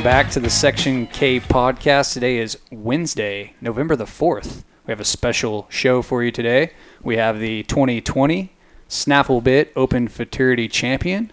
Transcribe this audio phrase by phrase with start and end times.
[0.00, 2.14] Welcome back to the Section K podcast.
[2.14, 4.64] Today is Wednesday, November the 4th.
[4.86, 6.72] We have a special show for you today.
[7.02, 8.50] We have the 2020
[8.88, 11.30] Snaffle Bit Open Futurity Champion,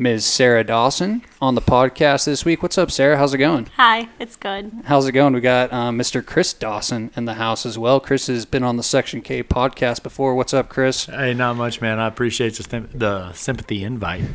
[0.00, 0.24] Ms.
[0.24, 2.62] Sarah Dawson, on the podcast this week.
[2.62, 3.18] What's up, Sarah?
[3.18, 3.66] How's it going?
[3.76, 4.72] Hi, it's good.
[4.86, 5.34] How's it going?
[5.34, 6.24] We got um, Mr.
[6.24, 8.00] Chris Dawson in the house as well.
[8.00, 10.34] Chris has been on the Section K podcast before.
[10.34, 11.04] What's up, Chris?
[11.04, 11.98] Hey, not much, man.
[11.98, 14.24] I appreciate the, the sympathy invite.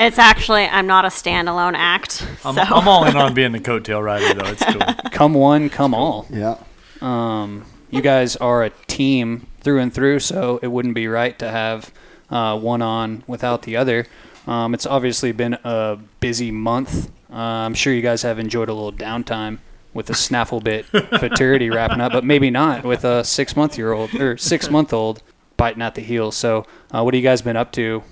[0.00, 2.26] It's actually I'm not a standalone act.
[2.44, 4.50] I'm, so I'm all in on being the coattail rider, though.
[4.50, 4.82] It's cool.
[5.12, 6.26] Come one, come all.
[6.28, 6.56] Yeah.
[7.00, 11.50] Um, you guys are a team through and through, so it wouldn't be right to
[11.50, 11.92] have
[12.28, 14.06] uh, one on without the other.
[14.46, 17.10] Um, it's obviously been a busy month.
[17.30, 19.58] Uh, I'm sure you guys have enjoyed a little downtime
[19.92, 20.86] with the snaffle bit
[21.18, 24.92] futurity wrapping up, but maybe not with a six month year old or six month
[24.92, 25.22] old
[25.56, 26.36] biting at the heels.
[26.36, 28.02] So, uh, what have you guys been up to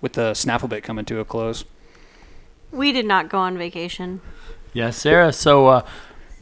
[0.00, 1.64] with the snaffle bit coming to a close?
[2.72, 4.20] we did not go on vacation.
[4.72, 5.32] Yeah, Sarah.
[5.32, 5.86] So uh,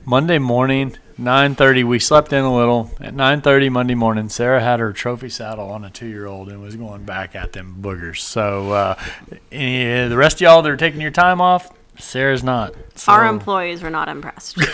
[0.04, 2.90] Monday morning, 9:30, we slept in a little.
[3.00, 7.04] At 9:30 Monday morning, Sarah had her trophy saddle on a two-year-old and was going
[7.04, 8.20] back at them boogers.
[8.20, 8.94] So uh,
[9.50, 12.74] eh, the rest of y'all that are taking your time off, Sarah's not.
[12.94, 14.56] So, Our employees were not impressed.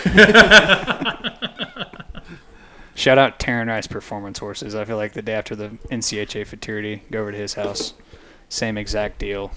[2.95, 4.75] Shout out Taryn Rice Performance Horses.
[4.75, 7.93] I feel like the day after the NCHA Futurity, go over to his house.
[8.47, 9.51] Same exact deal.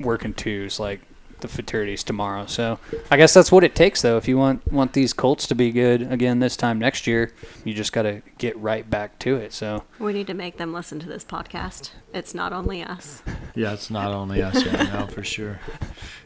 [0.00, 1.00] Working twos like
[1.42, 2.46] the Futurities tomorrow.
[2.46, 2.78] So
[3.10, 4.16] I guess that's what it takes though.
[4.16, 7.32] If you want want these Colts to be good again this time next year,
[7.64, 9.52] you just got to get right back to it.
[9.52, 11.90] So we need to make them listen to this podcast.
[12.14, 13.22] It's not only us.
[13.54, 14.64] Yeah, it's not only us.
[14.64, 15.60] Yeah, no, for sure.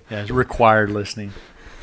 [0.09, 1.33] Yeah, it's required listening.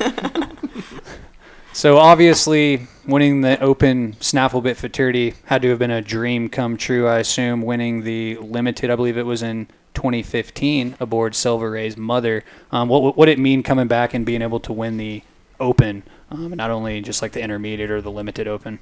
[1.74, 7.08] So obviously, winning the Open Snafflebit Futurity had to have been a dream come true.
[7.08, 12.44] I assume winning the limited, I believe it was in 2015, aboard Silver Ray's mother.
[12.70, 15.22] Um, what what did it mean coming back and being able to win the
[15.60, 18.80] Open, um, not only just like the intermediate or the limited Open?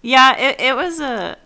[0.00, 1.36] Yeah, it, it was a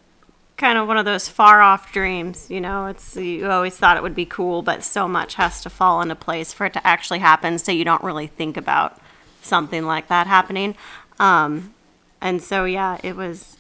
[0.56, 2.50] kind of one of those far off dreams.
[2.50, 5.70] You know, it's you always thought it would be cool, but so much has to
[5.70, 7.59] fall into place for it to actually happen.
[7.59, 8.98] So you don't really think about
[9.42, 10.75] something like that happening.
[11.19, 11.75] Um,
[12.20, 13.56] and so yeah, it was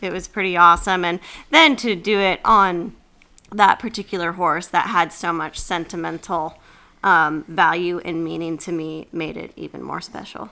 [0.00, 1.04] it was pretty awesome.
[1.04, 1.20] And
[1.50, 2.94] then to do it on
[3.52, 6.58] that particular horse that had so much sentimental
[7.04, 10.50] um, value and meaning to me made it even more special.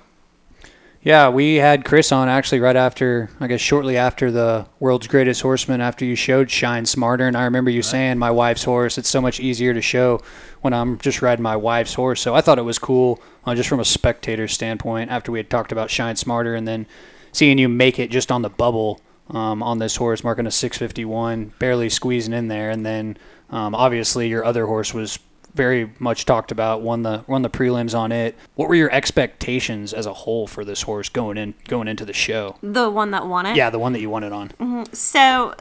[1.02, 5.40] Yeah, we had Chris on actually right after, I guess, shortly after the World's Greatest
[5.40, 5.80] Horseman.
[5.80, 8.98] After you showed Shine Smarter, and I remember you saying, "My wife's horse.
[8.98, 10.20] It's so much easier to show
[10.60, 13.70] when I'm just riding my wife's horse." So I thought it was cool, uh, just
[13.70, 15.10] from a spectator standpoint.
[15.10, 16.86] After we had talked about Shine Smarter, and then
[17.32, 19.00] seeing you make it just on the bubble
[19.30, 23.16] um, on this horse, marking a 651, barely squeezing in there, and then
[23.50, 25.18] um, obviously your other horse was
[25.54, 26.82] very much talked about.
[26.82, 28.36] Won the won the prelims on it.
[28.54, 32.12] What were your expectations as a whole for this horse going in going into the
[32.12, 32.56] show?
[32.62, 33.56] The one that won it.
[33.56, 34.86] Yeah, the one that you won it on.
[34.92, 35.54] So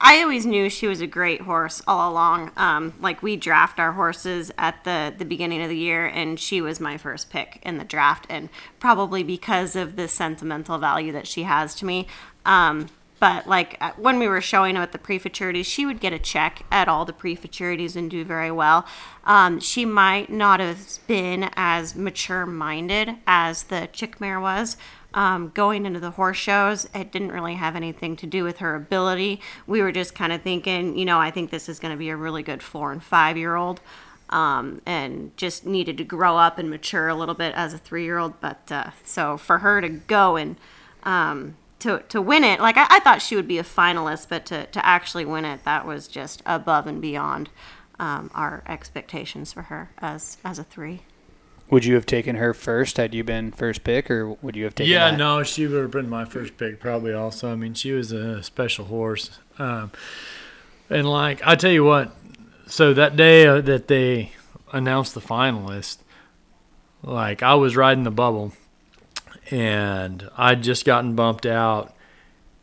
[0.00, 2.52] I always knew she was a great horse all along.
[2.56, 6.60] Um, like we draft our horses at the the beginning of the year, and she
[6.60, 8.48] was my first pick in the draft, and
[8.78, 12.06] probably because of the sentimental value that she has to me.
[12.46, 16.18] Um, but like uh, when we were showing at the pre-futurities, she would get a
[16.18, 18.86] check at all the pre-futurities and do very well.
[19.24, 24.76] Um, she might not have been as mature-minded as the chick mare was.
[25.14, 28.74] Um, going into the horse shows, it didn't really have anything to do with her
[28.74, 29.40] ability.
[29.66, 32.10] We were just kind of thinking, you know, I think this is going to be
[32.10, 33.80] a really good four and five year old.
[34.28, 38.02] Um, and just needed to grow up and mature a little bit as a three
[38.02, 38.40] year old.
[38.40, 40.56] But uh, so for her to go and
[41.04, 44.46] um, to, to win it, like I, I thought she would be a finalist, but
[44.46, 47.50] to, to actually win it, that was just above and beyond
[47.98, 51.02] um, our expectations for her as, as a three.
[51.68, 54.74] Would you have taken her first had you been first pick, or would you have
[54.74, 54.92] taken?
[54.92, 55.16] Yeah, that?
[55.16, 57.12] no, she would have been my first pick probably.
[57.12, 59.90] Also, I mean, she was a special horse, um,
[60.88, 62.14] and like I tell you what,
[62.68, 64.30] so that day uh, that they
[64.72, 65.98] announced the finalist,
[67.02, 68.52] like I was riding the bubble,
[69.50, 71.94] and I'd just gotten bumped out,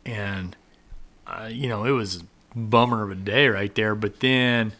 [0.04, 0.56] and
[1.26, 3.94] uh, you know it was a bummer of a day right there.
[3.94, 4.72] But then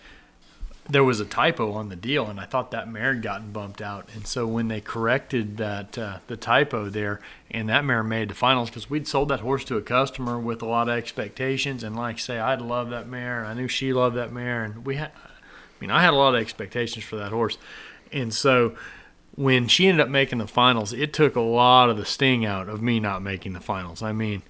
[0.88, 3.80] there was a typo on the deal, and I thought that mare had gotten bumped
[3.80, 4.08] out.
[4.14, 7.20] And so when they corrected that uh, the typo there,
[7.50, 10.60] and that mare made the finals because we'd sold that horse to a customer with
[10.60, 13.46] a lot of expectations, and like say, I'd love that mare.
[13.46, 16.34] I knew she loved that mare, and we had, I mean, I had a lot
[16.34, 17.56] of expectations for that horse,
[18.12, 18.76] and so.
[19.36, 22.68] When she ended up making the finals, it took a lot of the sting out
[22.68, 24.00] of me not making the finals.
[24.02, 24.42] I mean,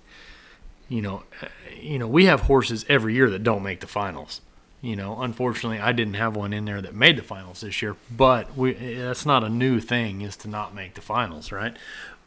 [0.89, 1.47] you know, uh,
[1.81, 4.41] you know, we have horses every year that don't make the finals
[4.83, 7.97] You know, unfortunately, I didn't have one in there that made the finals this year.
[8.15, 11.75] But we that's not a new thing is to not make the finals, right?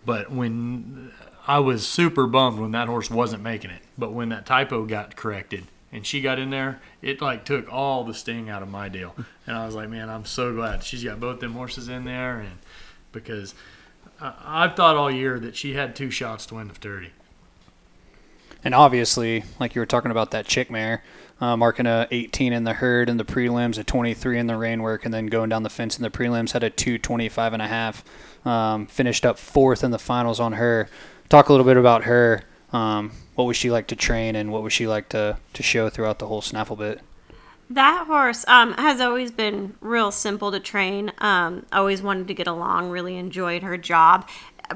[0.06, 1.12] But when
[1.48, 5.16] I was super bummed when that horse wasn't making it, but when that typo got
[5.16, 8.90] corrected and she got in there, it like took all the sting out of my
[8.90, 9.16] deal.
[9.48, 12.40] And I was like, man, I'm so glad she's got both them horses in there,
[12.40, 12.58] and
[13.14, 13.56] because
[14.20, 17.12] I, I've thought all year that she had two shots to win the 30.
[18.64, 21.02] And obviously, like you were talking about that chick mare,
[21.40, 24.82] uh, marking a 18 in the herd in the prelims, a 23 in the rein
[24.82, 27.68] work, and then going down the fence in the prelims, had a 225 and a
[27.68, 28.04] half.
[28.46, 30.90] Um, finished up fourth in the finals on her.
[31.30, 32.44] Talk a little bit about her.
[32.74, 35.90] Um, what would she like to train, and what would she like to, to show
[35.90, 37.02] throughout the whole snaffle bit?
[37.70, 41.12] That horse um, has always been real simple to train.
[41.18, 42.90] Um, always wanted to get along.
[42.90, 44.28] Really enjoyed her job.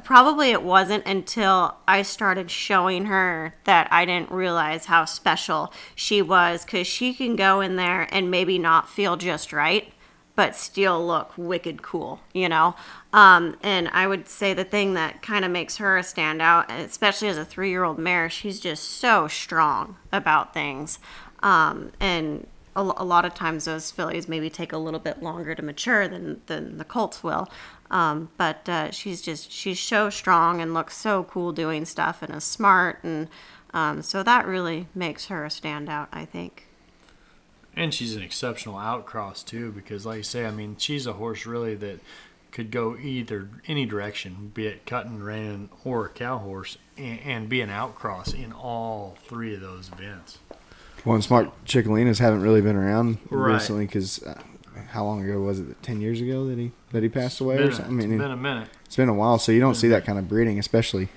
[0.04, 6.22] Probably it wasn't until I started showing her that I didn't realize how special she
[6.22, 9.94] was because she can go in there and maybe not feel just right,
[10.36, 12.76] but still look wicked cool, you know?
[13.14, 17.28] Um, and I would say the thing that kind of makes her a standout, especially
[17.28, 21.00] as a three year old mare, she's just so strong about things.
[21.44, 25.56] Um, and a, a, lot of times those fillies maybe take a little bit longer
[25.56, 27.50] to mature than, than the colts will.
[27.90, 32.34] Um, but uh, she's just she's so strong and looks so cool doing stuff and
[32.34, 33.28] is smart and
[33.74, 36.68] um, so that really makes her a standout, I think.
[37.76, 41.46] And she's an exceptional outcross too, because like you say, I mean, she's a horse
[41.46, 42.00] really that
[42.52, 47.50] could go either any direction, be it cutting, reining, or a cow horse, and, and
[47.50, 50.38] be an outcross in all three of those events.
[51.06, 53.54] Well, and smart Chic Olenas haven't really been around Right.
[53.54, 54.40] recently because uh,
[54.90, 55.82] how long ago was it?
[55.82, 57.96] Ten years ago that he that he passed away or a- something.
[57.96, 58.68] I it's mean, been a minute.
[58.86, 61.08] it's been a while, so you don't see that kind of breeding, especially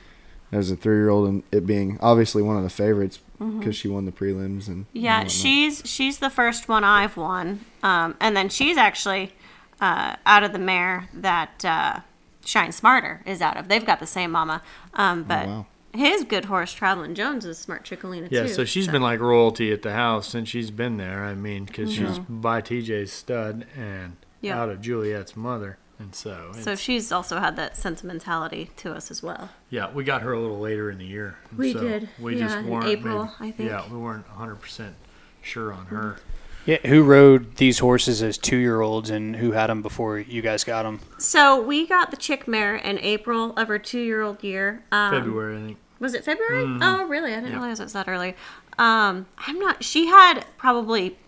[0.53, 3.71] as a three-year-old, and it being obviously one of the favorites because Mm-hmm.
[3.73, 5.31] she won the prelims and and Yeah, whatnot.
[5.31, 9.33] she's she's the first one I've won, um, and then she's actually
[9.81, 12.01] uh, out of the mare that uh,
[12.45, 13.69] Shine Smarter is out of.
[13.69, 14.63] They've got the same mama,
[14.95, 15.67] um, but Oh, wow.
[15.93, 18.49] his good horse Travelin Jonez is Smart Chic Olena Yeah, too.
[18.49, 21.25] so she's been like royalty at the house since she's been there.
[21.25, 24.61] I mean, because she's by TJ's stud and Yeah.
[24.61, 29.23] out of Juliet's mother, and so so she's also had that sentimentality to us as
[29.23, 29.51] well.
[29.71, 31.37] yeah, we got her a little later in the year.
[31.57, 33.71] We so did, We yeah, just weren't April, maybe- I think.
[33.71, 34.95] Yeah, we weren't 100 percent
[35.43, 36.19] sure on her.
[36.67, 40.41] Yeah, who rode these horses as two year olds, and who had them before you
[40.41, 41.01] guys got them?
[41.19, 44.83] So we got the chick mare in April of her two-year-old year.
[44.91, 45.79] Um, February, I think.
[46.01, 46.65] Was it February?
[46.65, 46.83] Mm-hmm.
[46.83, 47.33] Oh, really?
[47.35, 48.35] I didn't realize it was that early.
[48.79, 49.85] Um, I'm not.
[49.85, 51.19] She had probably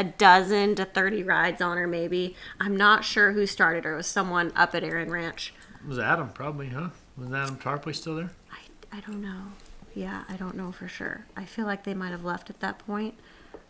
[0.00, 2.34] a dozen to thirty rides on her, maybe.
[2.58, 3.92] I'm not sure who started her.
[3.92, 5.52] It was someone up at Aaron Ranch.
[5.82, 6.88] It Was Adam probably, huh?
[7.18, 8.30] Was Adam Tarpley still there?
[8.50, 9.52] I, I don't know.
[9.94, 11.26] Yeah, I don't know for sure.
[11.36, 13.14] I feel like they might have left at that point.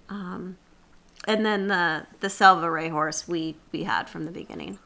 [0.08, 0.56] Um,
[1.26, 4.78] and then the the Selva Ray horse we we had from the beginning.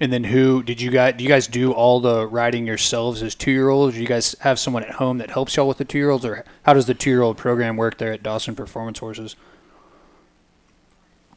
[0.00, 1.14] And then who did you guys?
[1.16, 3.94] Do you guys do all the riding yourselves as two year olds?
[3.94, 6.24] Do you guys have someone at home that helps y'all with the two year olds,
[6.24, 9.36] or how does the two year old program work there at Dawson Performance Horses?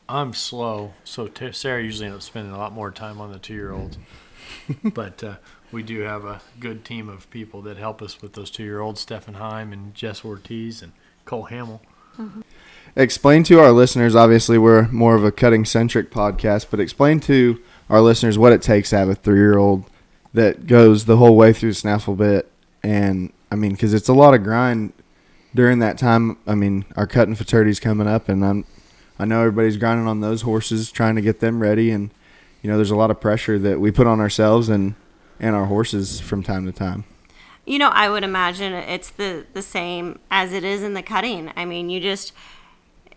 [0.07, 3.39] I'm slow, so t- Sarah usually ends up spending a lot more time on the
[3.39, 3.97] two-year-olds.
[4.83, 5.35] but uh,
[5.71, 9.35] we do have a good team of people that help us with those two-year-olds: Stefan
[9.35, 10.91] Heim and Jess Ortiz and
[11.25, 11.81] Cole Hamill.
[12.95, 14.15] explain to our listeners.
[14.15, 18.61] Obviously, we're more of a cutting centric podcast, but explain to our listeners what it
[18.61, 19.89] takes to have a three year old
[20.33, 22.51] that goes the whole way through the snaffle bit.
[22.81, 24.93] And I mean, because it's a lot of grind
[25.55, 26.37] during that time.
[26.47, 28.65] I mean, our cutting futurity's coming up, and I'm
[29.23, 32.11] I know everybody's grinding on those horses, trying to get them ready, and
[32.61, 34.95] you know, there's a lot of pressure that we put on ourselves and
[35.39, 37.05] and our horses from time to time.
[37.65, 41.53] You know, I would imagine it's the the same as it is in the cutting.
[41.55, 42.33] I mean, you just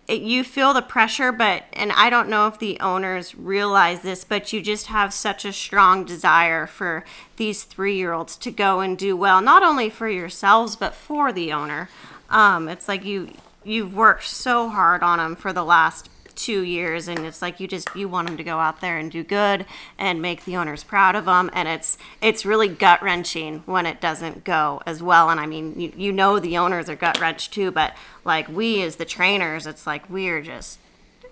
[0.07, 4.23] it, you feel the pressure, but and I don't know if the owners realize this,
[4.23, 8.79] but you just have such a strong desire for these three year olds to go
[8.79, 11.89] and do well, not only for yourselves but for the owner.
[12.31, 13.33] Um, it's like you
[13.67, 17.67] you've worked so hard on them for the last two years and it's like you
[17.67, 19.65] just you want them to go out there and do good
[19.99, 24.01] and make the owners proud of them and it's it's really gut wrenching when it
[24.01, 27.53] doesn't go as well and i mean you, you know the owners are gut wrenched
[27.55, 30.79] too but like we as the trainers it's like we're just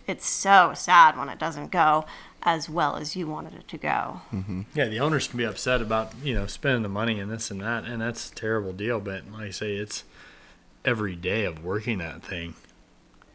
[0.06, 2.06] it's so sad when it doesn't go
[2.42, 4.62] as well as you wanted it to go mm-hmm.
[4.74, 7.60] Yeah, the owners can be upset about you know spending the money and this and
[7.62, 9.00] that, and that's a terrible deal.
[9.00, 10.04] But like I say, it's
[10.84, 12.54] every day of working that thing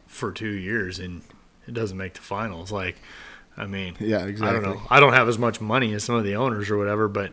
[0.06, 1.22] for two years, and
[1.66, 2.70] it doesn't make the finals.
[2.72, 2.96] Like,
[3.56, 4.48] I mean, Yeah, exactly.
[4.48, 4.82] I don't know.
[4.90, 7.32] I don't have as much money as some of the owners or whatever, but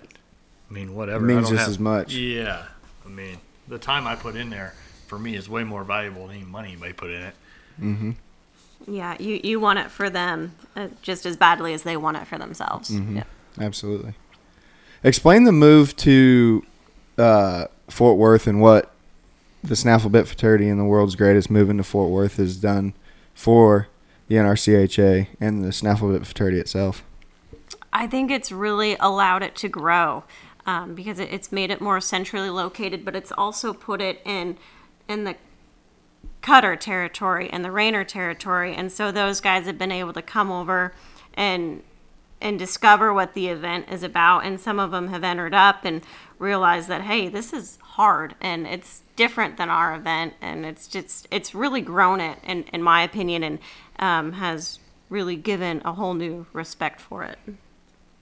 [0.70, 1.26] I mean, whatever.
[1.28, 2.14] It I means don't just have- as much.
[2.14, 2.64] Yeah,
[3.06, 4.74] I mean, the time I put in there
[5.08, 7.36] for me is way more valuable than any money anybody put in it.
[7.82, 8.12] Mm-hmm.
[8.88, 12.28] Yeah, you, you want it for them uh, just as badly as they want it
[12.28, 12.90] for themselves.
[12.92, 13.18] Mm-hmm.
[13.18, 13.24] Yeah.
[13.60, 14.14] Absolutely.
[15.04, 16.66] Explain the move to
[17.18, 18.92] uh, Fort Worth and what
[19.68, 22.94] the Snaffle Bit Futurity and the world's greatest moving to Fort Worth has done
[23.34, 23.88] for
[24.28, 27.04] the NRCHA and the Snaffle Bit Futurity itself.
[27.94, 30.24] I think it's really allowed it to grow
[30.66, 34.58] um, because it, it's made it more centrally located, but it's also put it in
[35.08, 35.36] in the
[36.42, 40.52] cutter territory and the reiner territory, and so those guys have been able to come
[40.52, 40.94] over
[41.34, 41.82] and
[42.40, 44.46] and discover what the event is about.
[44.46, 46.02] And some of them have entered up and
[46.40, 51.28] realized that hey, this is hard and it's different than our event, and it's just
[51.32, 53.60] it's really grown it, in, in my opinion, and
[54.00, 54.80] um, has
[55.10, 57.40] really given a whole new respect for it.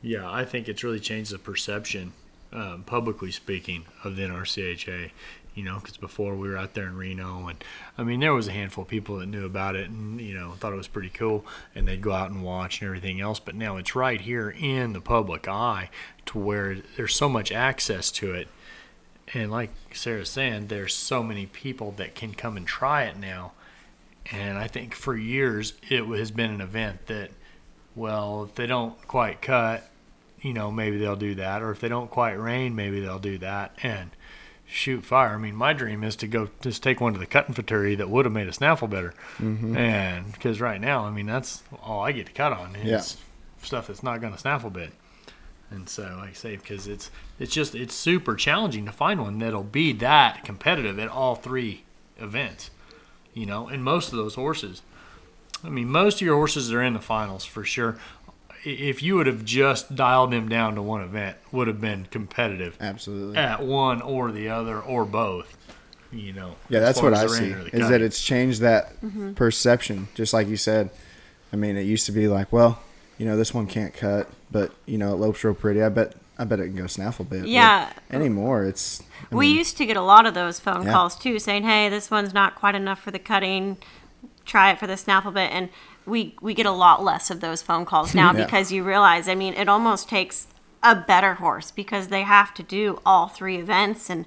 [0.01, 2.13] Yeah, I think it's really changed the perception,
[2.53, 5.11] um, publicly speaking, of the NRCHA.
[5.55, 7.63] You know, because before we were out there in Reno, and
[7.97, 10.51] I mean, there was a handful of people that knew about it and, you know,
[10.51, 13.39] thought it was pretty cool, and they'd go out and watch and everything else.
[13.39, 15.89] But now it's right here in the public eye
[16.25, 18.49] to where there's so much access to it.
[19.33, 23.53] And like Sarah's saying, there's so many people that can come and try it now.
[24.31, 27.31] And I think for years it has been an event that,
[27.95, 29.89] well, if they don't quite cut,
[30.41, 31.61] you know, maybe they'll do that.
[31.61, 33.77] Or if they don't quite rein, maybe they'll do that.
[33.81, 34.11] And
[34.67, 35.35] shoot fire.
[35.35, 38.09] I mean, my dream is to go just take one to the cutting futurity that
[38.09, 39.13] would have made a snaffle bitter.
[39.37, 39.75] Mm-hmm.
[39.77, 43.63] And because right now, I mean, that's all I get to cut on is Yeah.
[43.65, 44.91] stuff that's not going to snaffle bit.
[45.71, 49.39] And so, like I say, because it's it's just it's super challenging to find one
[49.39, 51.83] that'll be that competitive at all three
[52.17, 52.69] events.
[53.33, 54.81] You know, and most of those horses.
[55.63, 57.97] I mean, most of your horses are in the finals for sure.
[58.65, 62.07] I- If you would have just dialed them down to one event, would have been
[62.09, 63.37] competitive Absolutely.
[63.37, 65.55] at one or the other or both.
[66.11, 66.55] You know.
[66.69, 67.53] Yeah, that's what I see.
[67.53, 69.33] rein or Is that it's changed that mm-hmm.
[69.33, 70.89] perception, just like you said.
[71.51, 72.79] I mean, it used to be like, well,
[73.17, 75.81] you know, this one can't cut, but you know, it lopes real pretty.
[75.83, 77.41] I bet, I bet it can go snaffle bit.
[77.41, 77.91] But Yeah.
[78.11, 79.01] Anymore, it's.
[79.31, 80.91] I we mean, used to get a lot of those phone Yeah.
[80.93, 83.77] calls too, saying, "Hey, this one's not quite enough for the cutting.
[84.45, 85.69] Try it for the snaffle bit." And
[86.05, 88.45] we we get a lot less of those phone calls now Yeah.
[88.45, 90.47] because you realize, I mean, it almost takes
[90.83, 94.25] a better horse because they have to do all three events, and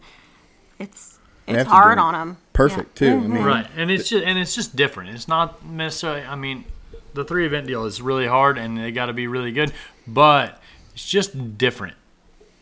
[0.79, 2.37] it's it's hard on them.
[2.53, 3.13] perfect too.
[3.13, 6.65] I mean, right and it's just and it's just different it's not necessarily i mean
[7.15, 9.73] the three event deal is really hard and they got to be really good
[10.07, 10.61] but
[10.93, 11.97] it's just different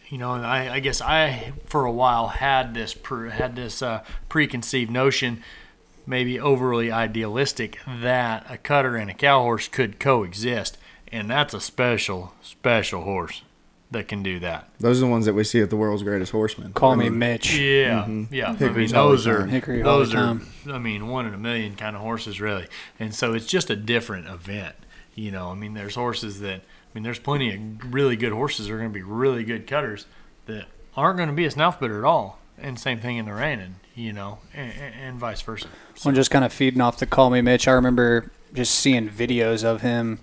[0.09, 4.05] you know I, I guess i for a while had this pre, had this uh,
[4.29, 5.43] preconceived notion
[6.07, 11.61] maybe overly idealistic that a cutter and a cow horse could coexist and that's a
[11.61, 13.43] special special horse
[13.91, 16.33] that can do that Those are the ones that we see at the world's greatest
[16.33, 16.73] horseman.
[16.73, 17.57] Call I me Mitch.
[17.57, 18.35] yeah, mm-hmm.
[18.35, 18.55] yeah.
[18.57, 19.47] Hickory's I mean, those are.
[19.47, 20.41] Hickory all those are.
[20.71, 22.67] I mean, one in a million kind of horses, really.
[22.99, 24.75] And so it's just a different event.
[25.15, 26.61] You know, I mean, there's horses that.
[26.61, 29.67] I mean, there's plenty of really good horses that are going to be really good
[29.67, 30.07] cutters
[30.47, 32.39] that aren't going to be a snaffle bitter at all.
[32.59, 35.69] And same thing in the reining, you know, and, and vice versa.
[36.05, 37.69] Well, just kind of feeding off the call me Mitch.
[37.69, 40.21] I remember just seeing videos of him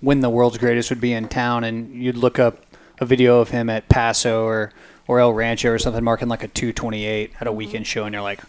[0.00, 2.58] when the world's greatest would be in town, and you'd look up
[3.00, 4.72] a video of him at Paso or
[5.08, 7.56] or El Rancho or something, marking like a 228 at a mm-hmm.
[7.56, 8.40] weekend show, and you're like,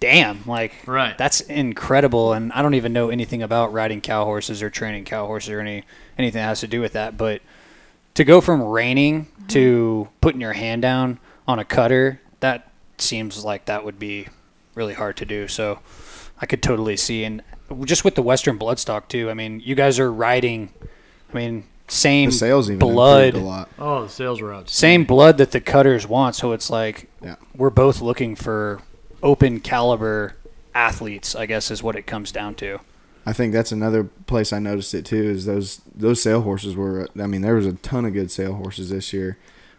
[0.00, 1.16] damn, like Right.
[1.16, 2.32] that's incredible.
[2.32, 5.60] And I don't even know anything about riding cow horses or training cow horses or
[5.60, 5.84] any
[6.18, 7.40] anything that has to do with that, but
[8.14, 9.46] to go from reining mm-hmm.
[9.48, 14.28] to putting your hand down on a cutter, that seems like that would be
[14.74, 15.48] really hard to do.
[15.48, 15.78] So
[16.40, 17.42] I could totally see, and
[17.84, 19.30] just with the Western bloodstock too.
[19.30, 20.70] I mean, you guys are riding.
[21.32, 23.68] I mean, same The sales even blood, improved a lot.
[23.78, 24.68] Oh, the sales were out.
[24.68, 26.34] same blood that the cutters want.
[26.36, 27.36] So it's like Yeah.
[27.56, 28.80] we're both looking for
[29.22, 30.36] open caliber
[30.74, 31.34] athletes.
[31.34, 32.80] I guess is what it comes down to.
[33.24, 35.22] I think that's another place I noticed it too.
[35.30, 37.08] Is those those sale horses were?
[37.20, 39.36] I mean, there was a ton of good sale horses this year.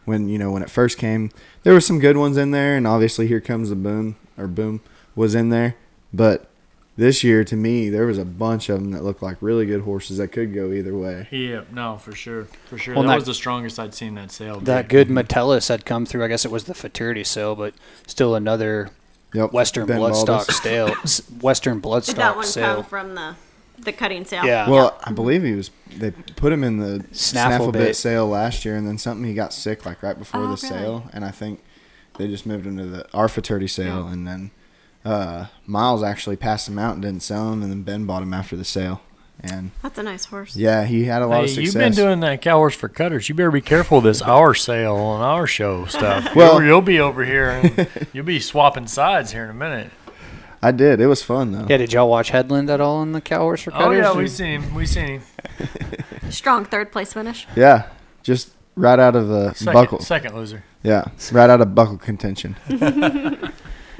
[0.08, 1.32] When you know when it first came,
[1.64, 4.80] there were some good ones in there, and obviously here comes the boom or boom
[5.18, 5.76] was in there.
[6.14, 6.50] But
[6.96, 9.82] this year, to me, there was a bunch of them that looked like really good
[9.82, 11.28] horses that could go either way.
[11.30, 12.94] Yeah, no, for sure, for sure.
[12.96, 14.62] Well, that not- was the strongest I'd seen that sale.
[14.62, 14.94] That be.
[14.94, 16.24] good Metellus had come through.
[16.24, 17.74] I guess it was the Futurity sale, but
[18.08, 18.92] still another
[19.34, 19.52] Yep.
[19.52, 20.64] Western Ben bloodstock Baldus.
[20.64, 20.88] sale.
[21.04, 22.76] s- Western Did that bloodstock one sale.
[22.76, 23.36] come from the
[23.80, 24.46] the cutting sale?
[24.46, 24.70] Yeah.
[24.70, 25.72] Well, I believe he was.
[25.96, 27.80] They put him in the Snaffle snaffle bit.
[27.80, 30.48] bit sale last year, and then something he got sick like right before Oh, the
[30.50, 30.58] really?
[30.58, 31.64] sale, and I think
[32.18, 34.52] they just moved him to the our futurity sale, and then
[35.06, 38.34] uh, Miles actually passed him out and didn't sell him, and then Ben bought him
[38.34, 39.02] after the sale,
[39.40, 40.56] and That's a nice horse.
[40.56, 41.66] yeah, he had a lot Hey, of success.
[41.66, 43.30] you've been doing that cow horse for cutters.
[43.30, 46.36] You better be careful this our sale and our show stuff.
[46.36, 49.92] Well- you'll, you'll be over here and you'll be swapping sides here in a minute.
[50.62, 51.00] I did.
[51.00, 51.66] It was fun though.
[51.70, 53.98] Yeah, did y'all watch Headland at all in the cow horse for Oh cutters?
[54.00, 54.74] yeah, or- we seen him.
[54.74, 55.22] We seen him.
[56.30, 57.48] Strong third place finish.
[57.56, 57.90] Yeah,
[58.24, 60.00] just right out of the Second, buckle.
[60.00, 60.64] second loser.
[60.84, 62.56] Yeah, right out of buckle contention.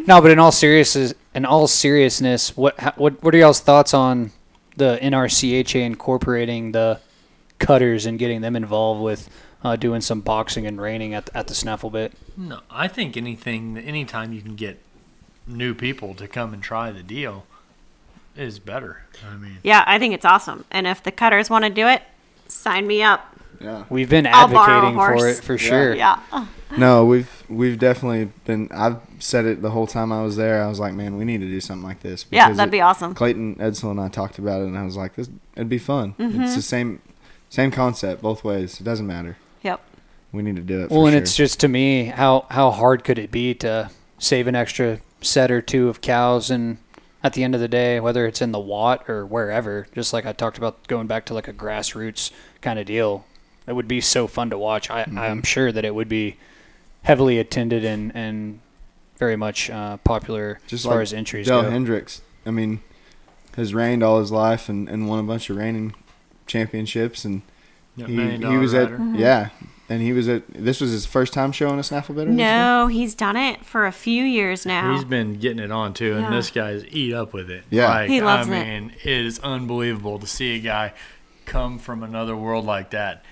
[0.06, 3.94] No, but in all seriousness, in all seriousness, what how, what what are y'all's thoughts
[3.94, 4.32] on
[4.78, 7.02] the NRCHA incorporating the
[7.60, 9.28] cutters and getting them involved with
[9.64, 12.14] uh, doing some boxing and reining at at the snaffle bit?
[12.38, 14.80] No, I think anything, anytime you can get
[15.48, 17.46] new people to come and try the deal,
[18.36, 19.04] is better.
[19.30, 20.66] I mean, Yeah, I think it's awesome.
[20.72, 22.04] And if the cutters want to do it,
[22.48, 23.36] sign me up.
[23.60, 23.86] Yeah.
[23.90, 25.96] We've been I'll advocating for it for sure.
[25.96, 26.20] Yeah.
[26.76, 28.68] No, we've we've definitely been.
[28.74, 30.62] I've said it the whole time I was there.
[30.62, 32.26] I was like, man, we need to do something like this.
[32.30, 33.16] Yeah, that'd it- be awesome.
[33.16, 36.14] Clayton Edsel and I talked about it, and I was like, this it'd be fun.
[36.20, 36.42] Mm-hmm.
[36.42, 37.02] It's the same
[37.50, 38.82] same concept both ways.
[38.82, 39.38] It doesn't matter.
[39.64, 39.80] Yep.
[40.34, 40.90] We need to do it.
[40.90, 41.22] Well, for and sure.
[41.22, 43.90] it's just to me, how how hard could it be to
[44.20, 46.78] save an extra set or two of cows and
[47.24, 50.26] at the end of the day, whether it's in the Watt or wherever, just like
[50.26, 52.32] I talked about going back to like a grassroots
[52.62, 53.26] kind of deal,
[53.66, 54.90] it would be so fun to watch.
[54.90, 55.18] I, Mm-hmm.
[55.18, 56.38] I'm sure that it would be
[57.04, 58.60] heavily attended and, and
[59.18, 61.70] very much uh, popular just as far as entries Dell go.
[61.70, 62.22] Hendricks.
[62.46, 62.82] I mean,
[63.56, 65.96] has reined all his life and, and won a bunch of reining
[66.46, 67.42] championships, and
[67.96, 68.90] yeah, he, he dollar was at.
[68.90, 69.16] Mm-hmm.
[69.16, 69.50] yeah,
[69.90, 72.30] and he was at this was his first time showing a snaffle bitter.
[72.32, 74.94] No, he's done it for a few years now.
[74.94, 76.30] He's been getting it on too, and Yeah.
[76.32, 77.64] this guy's eat up with it.
[77.70, 77.88] Yeah.
[77.90, 78.66] like, He loves I it.
[78.82, 80.94] mean, it is unbelievable to see a guy
[81.46, 83.24] come from another world like that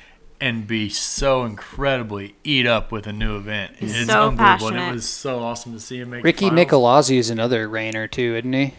[0.41, 3.73] and be so incredibly eat up with a new event.
[3.77, 4.89] He's it's so unbelievable, and passionate.
[4.89, 6.23] it was so awesome to see him make.
[6.23, 6.49] Ricky.
[6.49, 8.73] Nicolazzi is another reiner too, isn't he?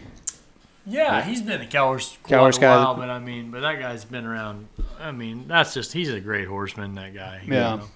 [0.87, 3.79] Yeah, he's been a cowhorse quite Cow a guy while, but I mean, but that
[3.79, 4.67] guy's been around.
[4.99, 6.95] I mean, that's just he's a great horseman.
[6.95, 7.41] That guy.
[7.45, 7.75] you Yeah.
[7.75, 7.89] know.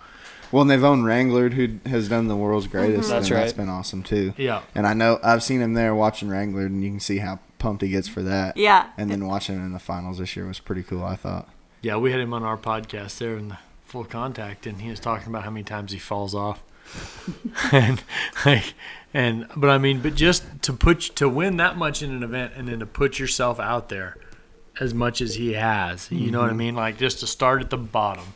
[0.51, 2.77] Well, and they've owned Wrangler, who has done the world's mm-hmm.
[2.77, 3.09] greatest.
[3.09, 4.33] That's and That's been awesome too.
[4.37, 4.63] Yeah.
[4.75, 7.81] And I know I've seen him there watching Wrangler, and you can see how pumped
[7.81, 8.57] he gets for that.
[8.57, 8.87] yeah.
[8.97, 11.03] And then watching him in the finals this year was pretty cool.
[11.03, 11.47] I thought.
[11.81, 14.99] Yeah, we had him on our podcast there in the full contact, and he was
[14.99, 16.61] talking about how many times he falls off.
[17.71, 18.03] and
[18.45, 18.73] like,
[19.13, 22.53] and but I mean, but just to put to win that much in an event,
[22.55, 24.17] and then to put yourself out there
[24.79, 26.57] as much as he has, you know what I mm-hmm.
[26.57, 26.75] mean?
[26.75, 28.33] Like just to start at the bottom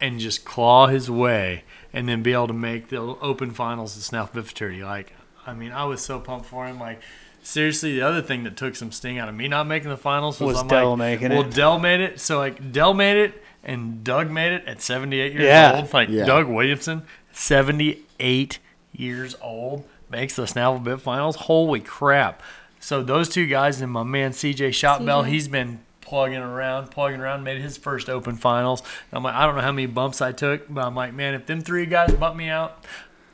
[0.00, 4.02] and just claw his way, and then be able to make the open finals at
[4.02, 4.84] Snaffle Bit Futurity.
[4.84, 5.12] Like,
[5.46, 6.78] I mean, I was so pumped for him.
[6.78, 7.00] Like.
[7.40, 10.38] Seriously, the other thing that took some sting out of me not making the finals
[10.38, 11.54] was, Was I'm Dell like, making well, it.
[11.54, 12.20] Dell made it.
[12.20, 15.76] So like Dell made it and Doug made it at 78 years Yeah.
[15.76, 15.92] old.
[15.92, 16.24] Like Yeah.
[16.24, 17.02] Doug Williamson,
[17.38, 18.58] 78
[18.92, 21.36] years old, makes the Snaffle Bit Finals.
[21.36, 22.42] Holy crap!
[22.80, 25.28] So those two guys and my man CJ Shotbell, CJ.
[25.28, 28.80] he's been plugging around, plugging around, made his first open finals.
[28.80, 31.34] And I'm like, I don't know how many bumps I took, but I'm like, man,
[31.34, 32.84] if them three guys bump me out.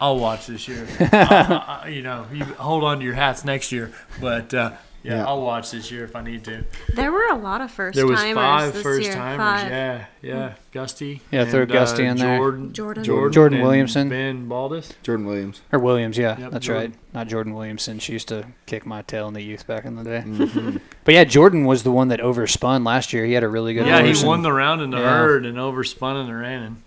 [0.00, 0.86] I'll watch this year.
[1.00, 4.72] I- I- you know, you hold on to your hats next year, but uh,
[5.04, 5.26] yeah, Yeah.
[5.26, 6.64] I'll watch this year if I need to.
[6.94, 9.12] There were a lot of first There was timers five this first year.
[9.12, 9.36] timers.
[9.62, 9.70] Five.
[9.70, 10.54] Yeah, yeah.
[10.72, 11.20] Gusty.
[11.30, 12.38] Yeah, throw and, uh, Gusty in there.
[12.38, 13.04] Jordan, Jordan.
[13.04, 14.08] Jordan and Williamson.
[14.08, 14.92] Ben Baldus.
[15.02, 15.60] Jordan Williams.
[15.70, 16.90] Or Williams, yeah, Yep, that's Jordan.
[16.92, 16.98] right.
[17.12, 17.98] Not Jordan Williamson.
[18.00, 20.24] She used to kick my tail in the youth back in the day.
[20.26, 20.78] Mm-hmm.
[21.04, 23.24] But yeah, Jordan was the one that overspun last year.
[23.26, 23.86] He had a really good.
[23.86, 25.18] Yeah, horse he won and the round in the Yeah.
[25.18, 26.82] herd and overspun in the reining.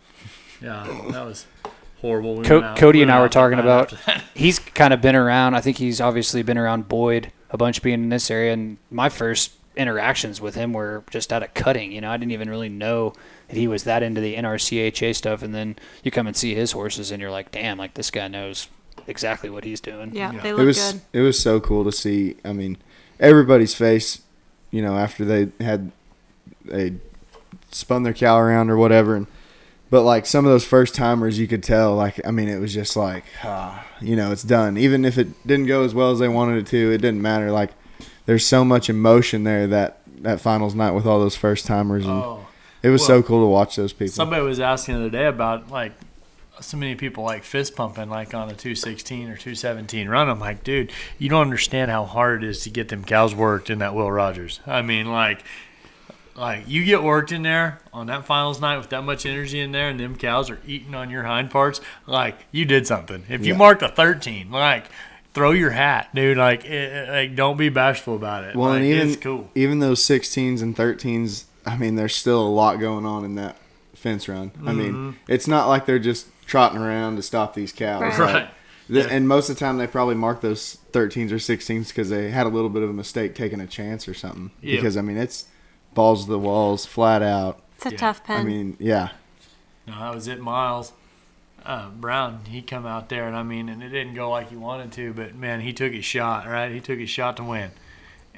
[0.62, 1.45] Yeah, that was
[2.01, 2.36] horrible.
[2.38, 3.93] We Co- out- Cody we and I were talking about.
[4.34, 5.53] He's kind of been around.
[5.56, 8.53] I think he's obviously been around Boyd a bunch, being in this area.
[8.53, 11.91] And my first interactions with him were just out of cutting.
[11.91, 13.13] You know, I didn't even really know
[13.47, 15.43] that he was that into the NRCHA stuff.
[15.43, 18.27] And then you come and see his horses, and you're like, damn, like this guy
[18.27, 18.67] knows
[19.05, 20.13] exactly what he's doing.
[20.15, 20.41] Yeah, Yeah.
[20.41, 21.01] they It was good.
[21.13, 22.36] it was so cool to see.
[22.43, 22.77] I mean,
[23.19, 24.21] everybody's face,
[24.71, 25.91] you know, after they had
[26.65, 26.95] they
[27.71, 29.27] spun their cow around or whatever, and
[29.89, 31.95] but like some of those first timers, you could tell.
[31.95, 34.78] Like, I mean, it was just like, ah, you know, it's done.
[34.78, 37.52] Even if it didn't go as well as they wanted it to, it didn't matter.
[37.52, 37.71] Like,
[38.26, 42.13] there's so much emotion there that that finals night with all those first timers, and
[42.13, 42.47] Oh,
[42.84, 44.13] it was well, so cool to watch those people.
[44.13, 45.93] somebody was asking the other day about like
[46.60, 50.28] so many people like fist pumping like on a 216 or 217 run.
[50.28, 53.69] I'm like, dude, you don't understand how hard it is to get them cows worked
[53.69, 54.60] in that Will Rogers.
[54.65, 55.43] I mean, like,
[56.38, 59.71] like you get worked in there on that finals night with that much energy in
[59.71, 61.82] there, and them cows are eating on your hind parts.
[62.06, 63.26] Like, you did something.
[63.28, 63.58] If you Yeah.
[63.58, 64.86] marked a 13, like.
[65.34, 66.36] Throw your hat, dude.
[66.36, 68.56] Like, it, like, don't be bashful about it.
[68.56, 69.52] Well, like, and even it's cool.
[69.54, 73.56] even those 16s and 13s, I mean, there's still a lot going on in that
[73.93, 74.50] fence run.
[74.65, 75.12] I mean, mm-hmm.
[75.28, 78.17] it's not like they're just trotting around to stop these cows.
[78.17, 78.34] Right.
[78.34, 78.50] Right.
[78.89, 82.32] the- And most of the time, they probably mark those 13s or 16s because they
[82.32, 84.50] had a little bit of a mistake taking a chance or something.
[84.63, 84.78] Yeah.
[84.78, 85.45] Because I mean, it's
[85.97, 87.60] balls to the walls, flat out.
[87.75, 87.97] It's a Yeah.
[87.97, 88.39] tough pen.
[88.39, 89.10] I mean, yeah,
[89.86, 90.93] No, that was it, Miles.
[91.65, 94.55] uh, Brown, he come out there, and I mean, and it didn't go like he
[94.55, 96.71] wanted to, but man, he took his shot, right?
[96.71, 97.71] He took his shot to win,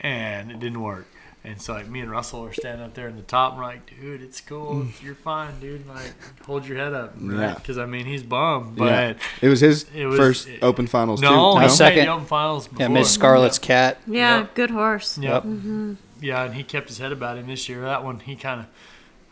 [0.01, 1.05] and it didn't work.
[1.41, 3.67] And so, like, me and Russell are standing up there in the top, and we're
[3.67, 4.87] like, dude, it's cool.
[5.01, 5.87] You're fine, dude.
[5.87, 6.13] Like,
[6.45, 7.39] hold your head up, right?
[7.39, 7.53] Yeah.
[7.53, 9.13] Because, I mean, he's bummed, but yeah.
[9.41, 11.35] It was his it was- first it- open finals no, too.
[11.35, 12.81] he My made second- the open finals before.
[12.81, 13.99] Yeah, Miss Scarlet's cat.
[14.05, 14.53] Yeah, Yep.
[14.55, 15.17] good horse.
[15.17, 15.45] Yep.
[15.45, 15.95] Yep.
[16.21, 17.81] Yeah, and he kept his head about him this year.
[17.81, 18.65] That one, he kind of,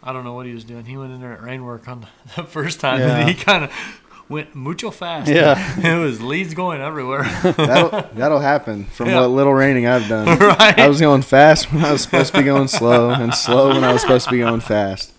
[0.04, 0.86] I don't know what he was doing.
[0.86, 2.08] He went in there at rein work on the,
[2.42, 3.18] the first time, Yeah.
[3.18, 3.72] and he kind of
[4.30, 5.30] went mucho fast.
[5.30, 5.56] Yeah.
[5.96, 7.24] it was leads going everywhere.
[7.44, 9.22] That'll that'll happen from Yeah.
[9.22, 10.38] what little reining I've done.
[10.40, 10.78] Right.
[10.80, 13.84] I was going fast when I was supposed to be going slow, and slow when
[13.84, 15.14] I was supposed to be going fast.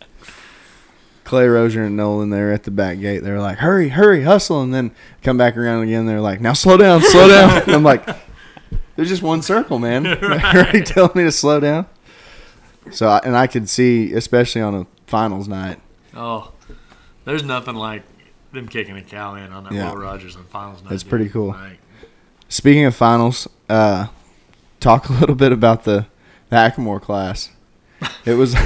[1.25, 3.19] Clay Rozier and Nolan, they were at the back gate.
[3.19, 6.07] They were like, "Hurry, hurry, hustle!" And then come back around again.
[6.07, 8.07] They're like, "Now slow down, slow down." And I'm like,
[8.99, 10.05] "There's just one circle, man.
[10.21, 11.87] You're already telling me to slow down."
[12.91, 15.79] So, and I could see, especially on a finals night,
[16.17, 16.51] oh,
[17.25, 18.03] there's nothing like
[18.51, 19.91] them kicking a cow in on that Yeah.
[19.93, 20.91] Will Rogers on finals night.
[20.91, 21.11] That's dude.
[21.11, 21.51] pretty cool.
[21.51, 21.79] Like,
[22.49, 24.09] Speaking of finals, uh,
[24.81, 26.07] talk a little bit about the,
[26.49, 27.51] the Hackamore class.
[28.25, 28.57] It was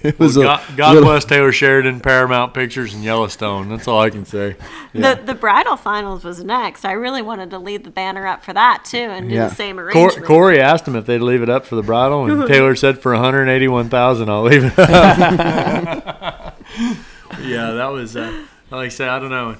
[0.04, 3.68] it was well, God, God little- bless Taylor Sheridan, Paramount Pictures, and Yellowstone.
[3.68, 4.56] That's all I can say.
[4.92, 5.14] Yeah.
[5.14, 6.84] The the bridle finals was next.
[6.84, 9.48] I really wanted to lead the banner up for that too and do Yeah.
[9.48, 10.26] the same Cor- arrangement.
[10.26, 13.12] Corey asked him if they'd leave it up for the bridle, and Taylor said for
[13.12, 16.58] 181,000, I'll leave it up.
[17.42, 19.08] yeah, that was uh, like I said.
[19.08, 19.56] I don't know.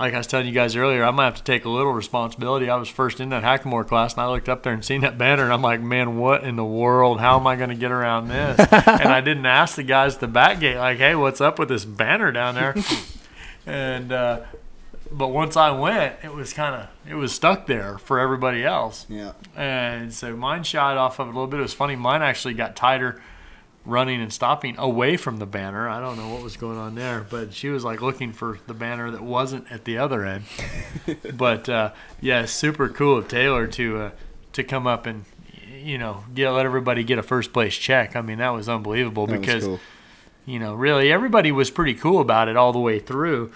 [0.00, 2.70] Like I was telling you guys earlier, I might have to take a little responsibility.
[2.70, 5.18] I was first in that Hackamore class, and I looked up there and seen that
[5.18, 7.20] banner, and I'm like, man, what in the world?
[7.20, 8.58] How am I going to get around this?
[8.72, 11.68] and I didn't ask the guys at the back gate, like, hey, what's up with
[11.68, 12.74] this banner down there?
[13.66, 14.40] and uh,
[15.12, 19.04] but once I went, it was kind of it was stuck there for everybody else.
[19.08, 19.32] yeah.
[19.54, 21.60] And so mine shied off of it a little bit.
[21.60, 21.94] It was funny.
[21.94, 23.20] Mine actually got tighter
[23.90, 25.88] running and stopping away from the banner.
[25.88, 28.74] I don't know what was going on there, but she was like looking for the
[28.74, 30.44] banner that wasn't at the other end.
[31.34, 34.10] but uh, yeah, super cool of Taylor to uh,
[34.54, 35.24] to come up and
[35.82, 38.16] you know get let everybody get a first place check.
[38.16, 39.80] I mean that was unbelievable That was because cool.
[40.46, 43.52] you know, really everybody was pretty cool about it all the way through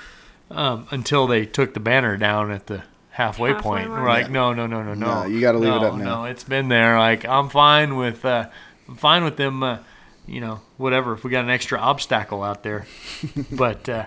[0.51, 3.89] um, until they took the banner down at the halfway, Halfway point.
[3.91, 4.01] mark.
[4.03, 4.33] We're like, Yeah.
[4.33, 5.23] no, no, no, no, no.
[5.23, 6.05] No, you gotta leave it up now.
[6.05, 6.99] No, it's been there.
[6.99, 8.49] Like, I'm fine with, uh,
[8.89, 9.79] I'm fine with them, uh,
[10.27, 11.13] you know, whatever.
[11.13, 12.87] If we got an extra obstacle out there,
[13.53, 14.07] but uh,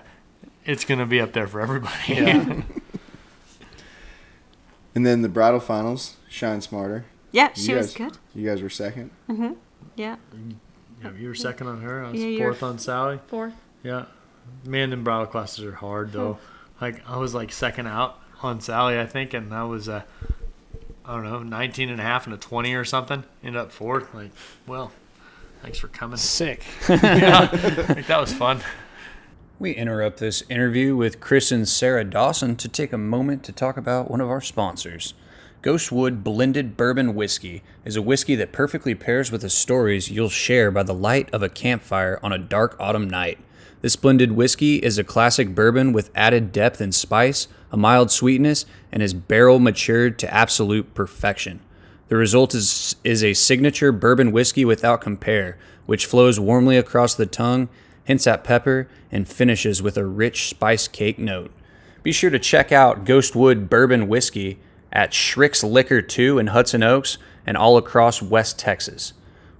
[0.64, 2.14] it's gonna be up there for everybody.
[2.14, 2.62] Yeah.
[4.94, 7.04] And then the bridle finals, Shine Smarter.
[7.30, 8.16] yeah, You she was good.
[8.34, 9.10] You guys were second.
[9.96, 10.16] Yeah,
[11.02, 12.04] Yeah, you were second on her.
[12.04, 13.20] I was Yeah, fourth on Sally.
[13.28, 13.54] fourth.
[13.84, 14.06] Yeah.
[14.64, 16.38] Man, them bridle classes are hard though.
[16.80, 20.02] Like I was like second out on Sally, I think, and I was uh,
[21.04, 23.24] I don't know, 19 and a half and a 20 or something.
[23.44, 24.12] Ended up fourth.
[24.14, 24.30] Like,
[24.66, 24.90] well,
[25.62, 26.16] thanks for coming.
[26.16, 26.64] Sick.
[26.88, 27.48] yeah,
[27.88, 28.60] like, that was fun.
[29.58, 33.76] We interrupt this interview with Chris and Sarah Dawson to take a moment to talk
[33.76, 35.14] about one of our sponsors.
[35.62, 40.70] Ghostwood Blended Bourbon Whiskey is a whiskey that perfectly pairs with the stories you'll share
[40.70, 43.38] by the light of a campfire on a dark autumn night.
[43.80, 48.66] This blended whiskey is a classic bourbon with added depth and spice, a mild sweetness,
[48.92, 51.58] and is barrel matured to absolute perfection.
[52.08, 57.26] The result is, is a signature bourbon whiskey without compare, which flows warmly across the
[57.26, 57.68] tongue,
[58.04, 61.50] hints at pepper, and finishes with a rich spice cake note.
[62.02, 64.58] Be sure to check out Ghostwood Bourbon Whiskey
[64.90, 69.12] at Schrick's Liquor 2 in Hudson Oaks and all across West Texas.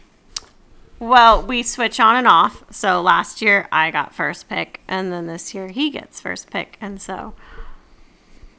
[0.99, 2.63] Well, we switch on and off.
[2.71, 6.77] So last year I got first pick, and then this year he gets first pick,
[6.81, 7.33] and so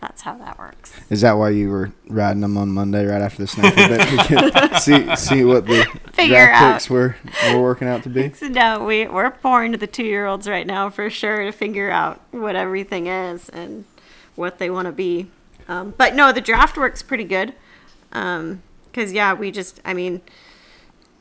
[0.00, 0.98] that's how that works.
[1.10, 5.14] Is that why you were riding them on Monday right after the snaffle bit see
[5.16, 6.72] see what the Figure draft out.
[6.72, 7.16] picks were
[7.52, 8.32] were working out to be?
[8.48, 11.90] No, we we're pouring to the two year olds right now for sure to figure
[11.90, 13.84] out what everything is and
[14.36, 15.30] what they want to be.
[15.68, 17.54] Um, but no, the draft works pretty good.
[18.12, 18.62] Um
[18.92, 20.20] 'cause cause yeah, we just I mean,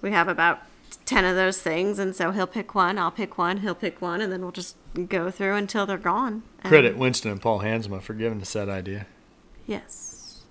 [0.02, 0.60] we have about
[1.06, 4.22] ten of those things, and so he'll pick one, I'll pick one, he'll pick one,
[4.22, 4.76] and then we'll just
[5.08, 6.44] go through until they're gone.
[6.62, 9.06] And- Credit Winston and Paul Hansma for giving us that idea.
[9.68, 10.42] Yes.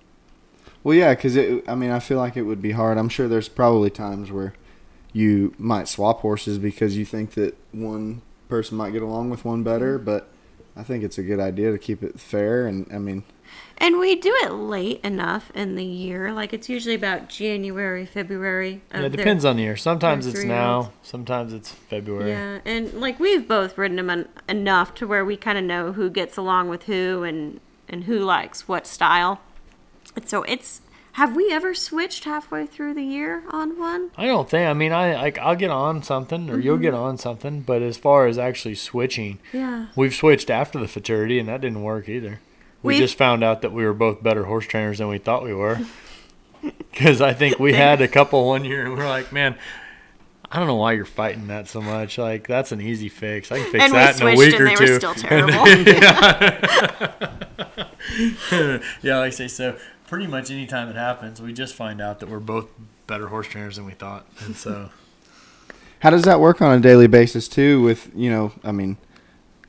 [0.83, 1.63] Well, yeah, because it.
[1.67, 2.97] I mean, I feel like it would be hard.
[2.97, 4.53] I'm sure there's probably times where
[5.11, 9.61] you might swap horses because you think that one person might get along with one
[9.63, 10.29] better, but
[10.79, 13.23] I think it's a good idea to keep it fair, and I mean,
[13.77, 16.31] And we do it late enough in the year.
[16.31, 18.81] Like it's usually about January, February.
[18.93, 19.75] Yeah, it depends on the year.
[19.75, 20.87] Sometimes it's three-year-olds.
[20.87, 22.31] now, sometimes it's February.
[22.31, 25.91] Yeah, and like we've both ridden them en- enough to where we kind of know
[25.91, 29.41] who gets along with who and and who likes what style.
[30.15, 30.81] And so it's.
[31.19, 34.09] Have we ever switched halfway through the year on one?
[34.17, 34.69] I don't think.
[34.69, 37.03] I mean, I like I'll get on something, or you'll get Mm-hmm.
[37.03, 37.59] on something.
[37.59, 39.87] But as far as actually switching, Yeah.
[39.97, 42.39] we've switched after the futurity, and that didn't work either.
[42.83, 45.43] We We've- just found out that we were both better horse trainers than we thought
[45.43, 45.79] we were.
[46.91, 49.55] Because I think we had a couple one year, and we are like, man.
[50.51, 52.17] I don't know why you're fighting that so much.
[52.17, 53.51] Like that's an easy fix.
[53.51, 54.93] I can fix and that in a week and or they two.
[54.93, 55.53] were still terrible.
[59.03, 59.77] yeah, like I say, so
[60.09, 62.67] pretty much anytime it happens, we just find out that we're both
[63.05, 64.89] better horse trainers than we thought, and so
[65.99, 67.81] how does that work on a daily basis too?
[67.81, 68.97] With you know, I mean,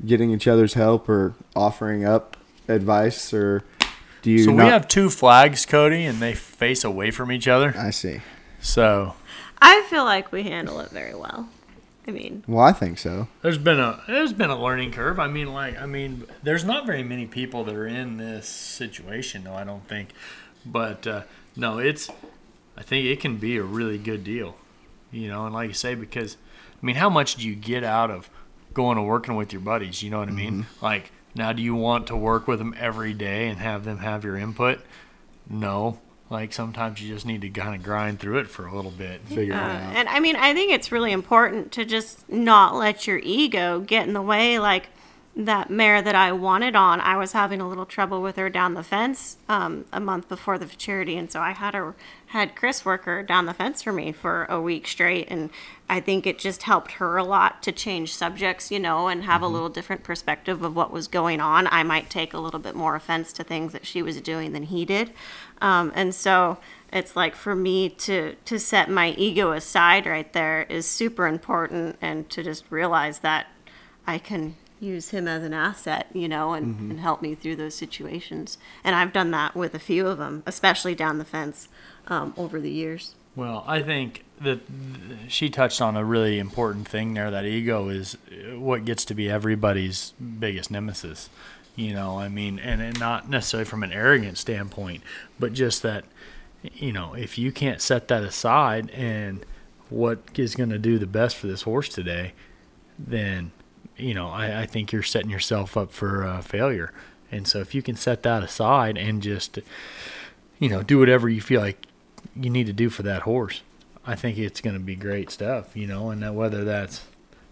[0.05, 3.65] getting each other's help or offering up advice, or
[4.23, 4.45] do you?
[4.45, 7.75] so we have two flags, Cody, and they face away from each other.
[7.77, 8.23] I see.
[8.63, 9.15] So
[9.61, 11.49] I feel like we handle it very well.
[12.09, 13.29] I mean, Well, I think so.
[13.43, 15.19] there's been a there's been a learning curve.
[15.21, 19.45] I mean, like I mean, there's not very many people that are in this situation,
[19.45, 19.55] though.
[19.55, 20.11] I don't think,
[20.65, 21.23] but uh,
[21.57, 22.11] no, it's
[22.77, 24.57] I think it can be a really good deal,
[25.13, 25.45] you know.
[25.45, 26.37] And like you say, because
[26.83, 28.31] I mean, how much do you get out of
[28.73, 30.03] going and working with your buddies?
[30.03, 30.67] You know what I mean?
[30.81, 34.25] Like now, do you want to work with them every day and have them have
[34.25, 34.81] your input?
[35.49, 35.99] No.
[36.31, 39.21] Like sometimes you just need to kind of grind through it for a little bit
[39.21, 39.97] and figure it out.
[39.97, 44.07] and I mean, I think it's really important to just not let your ego get
[44.07, 44.61] in the way.
[44.61, 44.91] Like
[45.35, 48.75] that mare that I wanted on, I was having a little trouble with her down
[48.75, 51.95] the fence um, a month before the futurity, and so I had her
[52.27, 55.51] had Chris work her down the fence for me for a week straight, and
[55.91, 59.43] I think it just helped her a lot to change subjects, you know, and have
[59.43, 61.67] a little different perspective of what was going on.
[61.67, 64.63] I might take a little bit more offense to things that she was doing than
[64.63, 65.13] he did,
[65.61, 66.59] um, and so
[66.93, 71.97] it's like for me to to set my ego aside right there is super important
[72.01, 73.47] and to just realize that
[74.07, 77.75] i can use him as an asset you know and, and help me through those
[77.75, 78.59] situations.
[78.83, 81.69] And i've done that with a few of them especially down the fence
[82.07, 84.61] um, over the years Well, I think that
[85.29, 87.31] she touched on a really important thing there.
[87.31, 88.17] That ego is
[88.55, 91.31] what gets to be everybody's biggest nemesis.
[91.77, 95.03] You know, I mean, and, and not necessarily from an arrogant standpoint,
[95.39, 96.05] but just that,
[96.63, 99.47] you know, if you can't set that aside and
[99.89, 102.33] what is going to do the best for this horse today,
[102.99, 103.53] then,
[103.97, 106.93] you know, I, I think you're setting yourself up for uh, failure.
[107.31, 109.61] And so if you can set that aside and just,
[110.59, 111.87] you know, do whatever you feel like
[112.37, 113.63] you need to do for that horse.
[114.07, 117.05] I think it's going to be great stuff, you know, and that whether that's,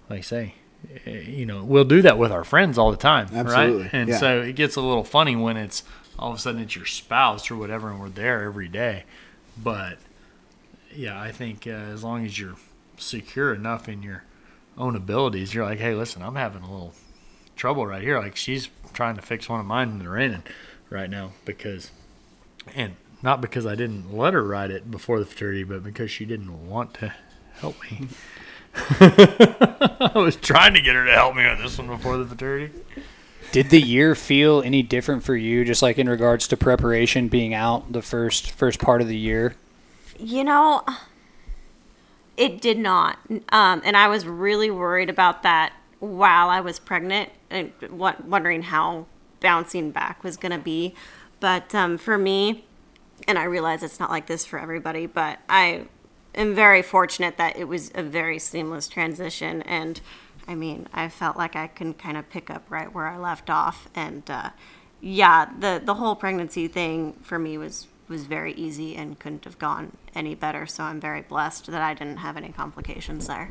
[0.09, 0.55] like I say,
[1.07, 3.93] eh, you know, we'll do that with our friends all the time, Absolutely, right?
[3.93, 4.19] And yeah.
[4.19, 5.85] so it gets a little funny when it's
[6.19, 9.05] all of a sudden it's your spouse or whatever, and we're there every day.
[9.63, 9.99] But
[10.95, 12.57] yeah, I think uh, as long as you're
[12.97, 14.25] secure enough in your
[14.77, 16.95] own abilities, you're like, hey, listen, I'm having a little
[17.57, 18.19] trouble right here.
[18.19, 20.43] Like she's trying to fix one of mine in the reining
[20.91, 21.91] right now because,
[22.75, 26.25] and not because I didn't let her ride it before the futurity, but because she
[26.25, 27.15] didn't want to
[27.55, 28.09] help me.
[28.75, 32.73] I was trying to get her to help me on this one before the futurity.
[33.51, 37.55] Did the year feel any different for you, just like in regards to preparation, being
[37.55, 39.55] out the first first part of the year?
[40.19, 40.85] You know,
[42.37, 43.19] it did not.
[43.49, 48.63] Um, and I was really worried about that while I was pregnant and wa- wondering
[48.63, 49.07] how
[49.41, 50.95] bouncing back was going to be.
[51.41, 52.65] But um, for me,
[53.29, 55.87] and I realize it's not like this for everybody, but I
[56.35, 59.61] am very fortunate that it was a very seamless transition.
[59.63, 60.01] And
[60.49, 63.51] I mean, I felt like I can kind of pick up right where I left
[63.51, 63.87] off.
[63.95, 64.51] And uh,
[65.03, 69.59] yeah, the, the whole pregnancy thing for me was was very easy and couldn't have
[69.59, 70.65] gone any better.
[70.65, 73.51] So I'm very blessed that I didn't have any complications there.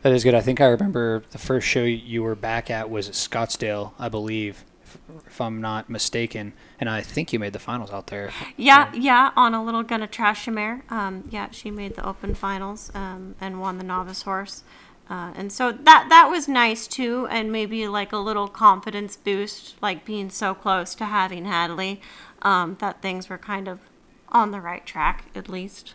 [0.00, 0.34] That is good.
[0.34, 4.08] I think I remember the first show you were back at was at Scottsdale, I
[4.08, 6.52] believe, if, if I'm not mistaken.
[6.80, 8.30] And I think you made the finals out there.
[8.56, 10.82] Yeah, yeah, on a little gonna trash mare.
[10.90, 14.62] Um, yeah, she made the open finals um, and won the novice horse.
[15.10, 19.80] Uh, and so that that was nice too, and maybe like a little confidence boost,
[19.80, 22.00] like being so close to having Hadley,
[22.42, 23.80] um, that things were kind of
[24.28, 25.94] on the right track at least.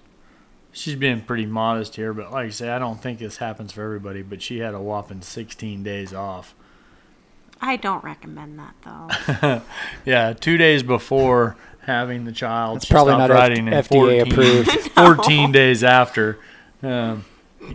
[0.72, 3.84] She's being pretty modest here, but like I say, I don't think this happens for
[3.84, 4.24] everybody.
[4.24, 6.56] But she had a whopping 16 days off.
[7.66, 9.62] I don't recommend that though.
[10.06, 12.78] Yeah, two days before having the child.
[12.78, 14.72] It's she probably stopped not F- riding in FDA 14 approved.
[14.96, 16.40] 14 days after.
[16.82, 17.24] Um,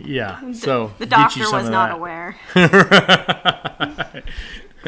[0.03, 1.95] yeah, so the get you doctor some was of not that.
[1.95, 2.35] aware.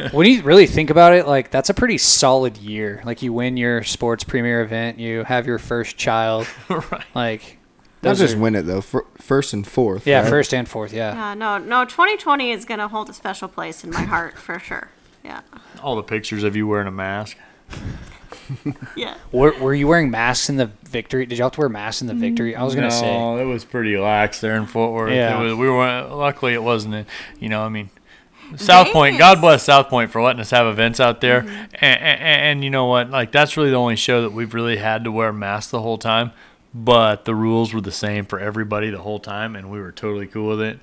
[0.12, 3.02] when you really think about it, like that's a pretty solid year.
[3.04, 6.46] Like you win your sports premier event, you have your first child.
[6.68, 7.02] right.
[7.14, 7.58] Like
[8.02, 8.80] Not those just are- win it though.
[8.80, 10.06] fir- First and fourth.
[10.06, 10.28] yeah, right?
[10.30, 10.92] first and fourth.
[10.92, 11.14] Yeah.
[11.14, 11.84] Yeah, no, no.
[11.84, 14.88] 2020 is gonna hold a special place in my heart for sure.
[15.24, 15.40] Yeah,
[15.82, 17.36] All the pictures of you wearing a mask.
[18.96, 19.16] yeah.
[19.30, 21.26] Were, were you wearing masks in the victory?
[21.26, 22.56] Did you all have to wear masks in the victory?
[22.56, 23.06] I was gonna say.
[23.06, 25.12] no, it was pretty lax there in Fort Worth.
[25.12, 25.40] Yeah.
[25.40, 26.94] It was, we were luckily it wasn't.
[26.94, 27.06] A,
[27.38, 27.90] you know, I mean,
[28.56, 29.18] South Point.
[29.18, 31.42] God bless South Point for letting us have events out there.
[31.42, 31.74] Mm-hmm.
[31.84, 33.10] And, and, and you know what?
[33.10, 35.98] Like that's really the only show that we've really had to wear masks the whole
[35.98, 36.32] time.
[36.74, 40.26] But the rules were the same for everybody the whole time, and we were totally
[40.26, 40.80] cool with it.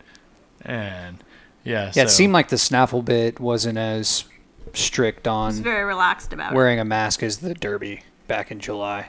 [0.61, 1.17] And
[1.63, 4.25] yeah, Yeah, it so- seemed like the snaffle bit wasn't as
[4.73, 6.55] strict I was on very relaxed about it.
[6.55, 9.07] wearing a mask as the Derby back in July.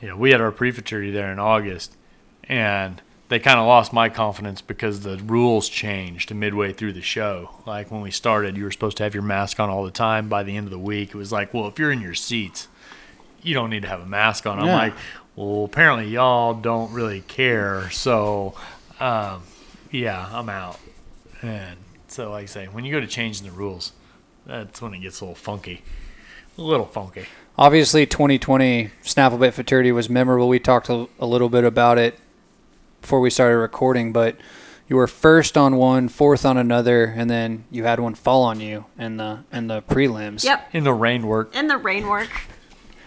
[0.00, 1.96] Yeah, we had our prefecture there in August,
[2.44, 7.50] and they kind of lost my confidence because the rules changed midway through the show.
[7.66, 10.28] Like when we started, you were supposed to have your mask on all the time.
[10.28, 12.68] By the end of the week, it was like, well, if you're in your seats,
[13.42, 14.60] you don't need to have a mask on.
[14.60, 14.76] I'm Yeah.
[14.76, 14.94] like,
[15.34, 17.90] well, apparently y'all don't really care.
[17.90, 18.54] So,
[19.00, 19.42] um,
[19.90, 20.78] yeah, I'm out.
[21.42, 23.92] And so, like I say, when you go to changing the rules,
[24.46, 25.82] that's when it gets a little funky.
[26.56, 27.26] A little funky.
[27.56, 30.48] Obviously, 2020 Snafflebit Futurity was memorable.
[30.48, 32.18] We talked a, a little bit about it
[33.00, 34.36] before we started recording, but
[34.88, 38.60] you were first on one, fourth on another, and then you had one fall on
[38.60, 40.44] you in the in the prelims.
[40.44, 40.68] Yep.
[40.72, 41.54] In the rein work.
[41.54, 42.30] In the rein work.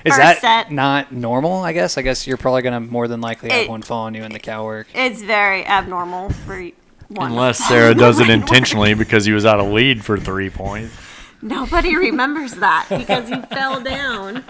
[0.06, 0.72] Is that set.
[0.72, 1.62] not normal?
[1.64, 1.98] I guess.
[1.98, 4.32] I guess you're probably gonna more than likely have It- one fall on you in
[4.32, 4.88] the cow work.
[4.94, 6.62] It's very abnormal for
[7.10, 7.32] one.
[7.32, 10.94] Unless Sarah does it intentionally because he was out of lead for three points.
[11.42, 14.44] Nobody remembers that because you fell down.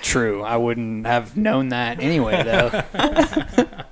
[0.00, 0.42] True.
[0.42, 2.82] I wouldn't have known that anyway, though.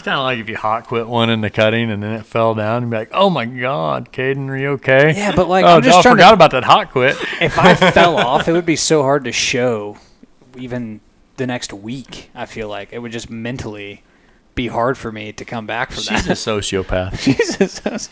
[0.00, 2.24] It's kind of like if you hot quit one in the cutting and then it
[2.24, 5.62] fell down and be like, "Oh my God, Caden, are you okay?" Yeah, but, like,
[5.66, 7.16] oh, I'm just oh, I trying to- forgot about that hot quit.
[7.38, 9.98] if I fell off, it would be so hard to show
[10.56, 11.02] even
[11.36, 12.30] the next week.
[12.34, 14.02] I feel like it would just mentally
[14.54, 16.16] be hard for me to come back from that.
[16.16, 16.34] She's a that.
[16.38, 17.22] sociopath.
[17.22, 18.08] Jesus.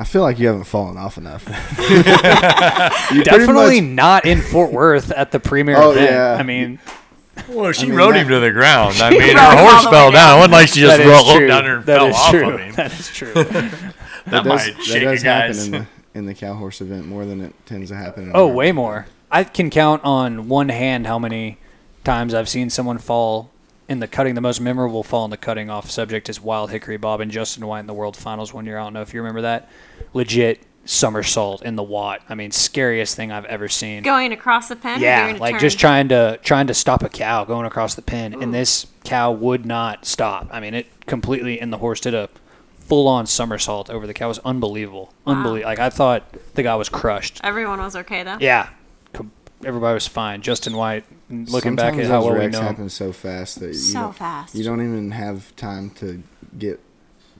[0.00, 1.44] I feel like you haven't fallen off enough.
[3.22, 6.10] Definitely not in Fort Worth at the premier Oh, event.
[6.10, 6.36] yeah.
[6.38, 6.80] I mean,
[7.48, 8.96] Well, she mean, rode that- him to the ground.
[8.98, 10.12] I mean, her horse fell down.
[10.12, 10.36] down.
[10.36, 11.46] It wasn't like she just rolled is true.
[11.48, 12.50] down there and That fell off true.
[12.50, 12.74] of him.
[12.74, 13.32] That is true.
[14.26, 17.24] That, does, might that shake does happen in the in the cow horse event more
[17.24, 18.24] than it tends to happen.
[18.24, 19.06] In Oh, our- way more.
[19.30, 21.56] I can count on one hand how many
[22.04, 23.50] times I've seen someone fall
[23.88, 24.34] in the cutting.
[24.34, 27.66] The most memorable fall in the cutting off subject is Wild Hickory Bob and Justin
[27.66, 28.78] White in the World Finals one year.
[28.78, 29.68] I don't know if you remember that.
[30.12, 32.20] Legit somersault in the Watt.
[32.28, 34.02] I mean, scariest thing I've ever seen.
[34.02, 35.00] Going across the pen.
[35.00, 35.60] yeah, like turn?
[35.60, 39.30] just trying to trying to stop a cow going across the pen, and this cow
[39.30, 40.48] would not stop.
[40.50, 42.28] I mean, it completely and the horse did a
[42.80, 44.26] full on somersault over the cow.
[44.26, 45.68] It was unbelievable, unbelievable.
[45.68, 46.24] Like I thought
[46.54, 47.40] the guy was crushed.
[47.44, 48.38] Everyone was okay though.
[48.40, 48.68] Yeah,
[49.64, 50.42] everybody was fine.
[50.42, 52.66] Justin White, looking back Sometimes at how those well we wrecks know, him.
[52.66, 54.54] happen so fast that you So don't, fast.
[54.56, 56.22] You don't even have time to
[56.58, 56.80] get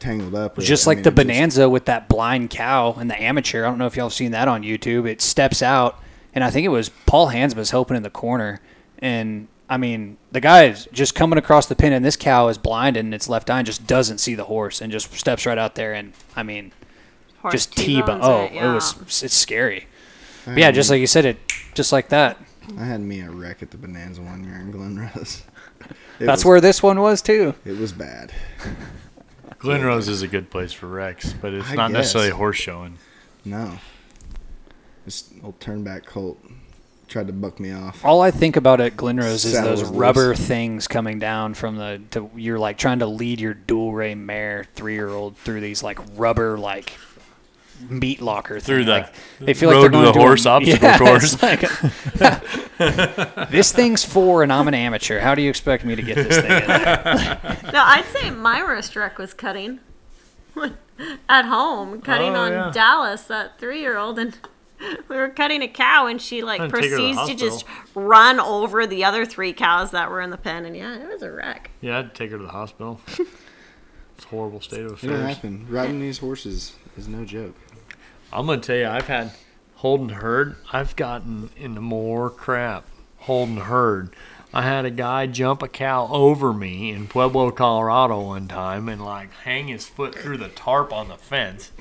[0.01, 0.57] tangled up.
[0.57, 0.87] with just it.
[0.87, 3.65] I like mean, the it just- bonanza with that blind cow and the amateur.
[3.65, 5.09] I don't know if y'all have seen that on YouTube.
[5.09, 6.01] It steps out,
[6.35, 8.61] and I think it was Paul Hansma's helping in the corner.
[8.99, 12.59] And I mean, the guy is just coming across the pin, and this cow is
[12.59, 15.59] blind and its left eye and just doesn't see the horse and just steps right
[15.59, 15.93] out there.
[15.95, 16.73] And I mean,
[17.39, 18.21] Horse just T bone.
[18.23, 18.71] Oh, it, yeah.
[18.71, 19.87] it was it's scary.
[20.45, 21.39] But yeah, just me- like you said, it
[21.75, 22.37] just like that.
[22.79, 25.43] I had me a wreck at the Bonanza one year in Glen Rose.
[26.19, 27.55] That's was, where this one was too.
[27.65, 28.33] it was bad.
[29.61, 31.99] Glen Rose is a good place for wrecks, but it's I not guess.
[31.99, 32.99] necessarily horse showing.
[33.45, 33.79] No,
[35.05, 36.43] this old turnback colt
[37.09, 38.05] tried to buck me off.
[38.05, 40.41] All I think about at Glen Rose is Saddle those was rubber loose.
[40.41, 42.01] things coming down from the.
[42.13, 45.83] To, you're like trying to lead your Dual Rey mare three year old through these
[45.83, 46.91] like rubber like
[47.89, 48.87] meat locker Through thing.
[48.87, 50.99] the like, they feel road like they're going to going the a- horse obstacle Yeah,
[50.99, 51.35] course.
[51.35, 52.79] it's like-
[53.51, 55.21] this thing's for, and I'm an amateur.
[55.21, 57.59] How do you expect me to get this thing in there?
[57.73, 59.81] No, I'd say my worst wreck was cutting
[61.29, 62.71] at home, cutting Oh, on yeah.
[62.73, 64.37] Dallas, that three-year-old, and
[65.09, 67.65] we were cutting a cow, and she like I'd take her to proceeds to just
[67.95, 71.23] run over the other three cows that were in the pen, and yeah, it was
[71.23, 71.71] a wreck.
[71.81, 73.01] Yeah, I'd take her to the hospital.
[73.09, 75.05] it's a horrible state of affairs.
[75.05, 75.35] It'll affairs.
[75.37, 75.67] happen.
[75.71, 77.55] Riding these horses is no joke.
[78.33, 79.33] I'm gonna tell you, I've had
[79.77, 80.57] holding herd.
[80.73, 82.85] I've gotten into more crap
[83.19, 84.15] holding herd.
[84.53, 89.05] I had a guy jump a cow over me in Pueblo, Colorado one time and
[89.05, 91.73] like hang his foot through the tarp on the fence.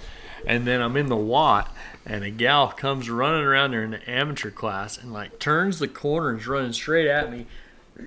[0.46, 1.74] And then I'm in the Watt
[2.06, 5.88] and a gal comes running around there in the amateur class and like turns the
[5.88, 7.48] corner and is running straight at me,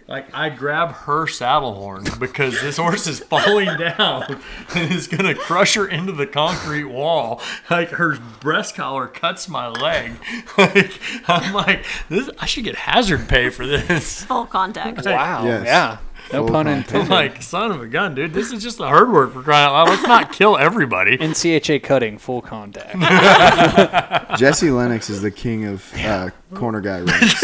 [0.08, 4.40] like I grab her saddle horn because this horse is falling down
[4.74, 7.40] and is gonna crush her into the concrete wall.
[7.70, 10.12] Like her breast collar cuts my leg.
[10.58, 14.24] Like I'm like, this I should get hazard pay for this.
[14.24, 15.04] Full contact.
[15.04, 15.44] Wow.
[15.44, 15.64] Yes.
[15.64, 15.98] Yeah.
[16.32, 16.94] No Full pun contact.
[16.94, 18.32] I'm like, son of a gun, dude.
[18.32, 19.88] This is just the herd work for crying out loud.
[19.88, 21.16] Let's not kill everybody.
[21.18, 24.38] NCHA cutting, full contact.
[24.38, 27.42] Jesse Lennox is the king of uh, corner guy ranks.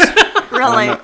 [0.51, 0.95] Really?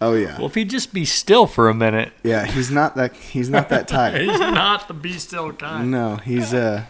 [0.00, 2.46] Oh yeah, Well, if he'd just be still for a minute, yeah.
[2.46, 3.14] He's not that.
[3.14, 4.20] He's not that tight.
[4.20, 5.90] he's not the be still kind.
[5.90, 6.88] No, he's a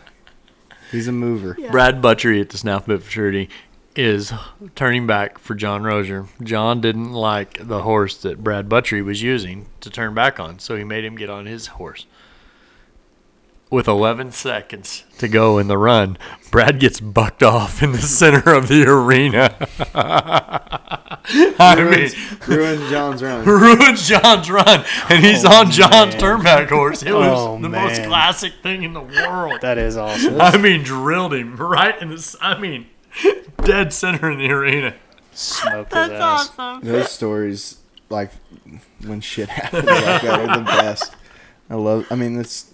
[0.92, 1.56] he's a mover.
[1.70, 3.48] Brad Butchery at the Snaffle Bit Futurity
[3.96, 4.32] is
[4.74, 6.26] turning back for John Rozier.
[6.42, 10.76] John didn't like the horse that Brad Butchery was using to turn back on, so
[10.76, 12.06] he made him get on his horse.
[13.70, 16.16] With 11 seconds to go in the run,
[16.50, 19.54] Brad gets bucked off in the center of the arena.
[19.94, 23.44] I mean, Ruins, ruined John's run.
[23.46, 26.20] ruins John's run, and he's Oh, on John's man.
[26.40, 27.02] turnback horse.
[27.02, 29.60] It was Oh, the most classic thing in the world.
[29.60, 30.40] that is awesome.
[30.40, 32.36] I mean, drilled him right in the.
[32.40, 32.86] I mean,
[33.64, 34.94] dead center in the arena.
[35.32, 36.58] Smoked his That's ass.
[36.58, 36.88] awesome.
[36.88, 37.76] Those stories,
[38.08, 38.30] like
[39.04, 41.14] when shit happens like that, are the best.
[41.68, 42.06] I love.
[42.10, 42.67] I mean, it's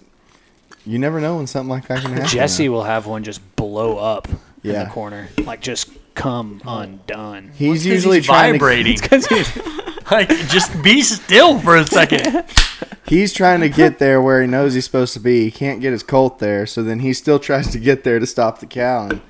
[0.85, 2.27] you never know when something like that can happen.
[2.27, 4.27] Jesse will have one just blow up
[4.63, 7.51] in the corner, like just come undone.
[7.55, 8.97] He's 'cause usually he's trying vibrating.
[8.97, 9.09] to.
[9.09, 9.59] 'Cause he's-
[10.11, 12.43] Like, just be still for a second.
[13.07, 15.45] He's trying to get there where he knows he's supposed to be.
[15.45, 18.25] He can't get his colt there, so then he still tries to get there to
[18.27, 19.21] stop the cow, and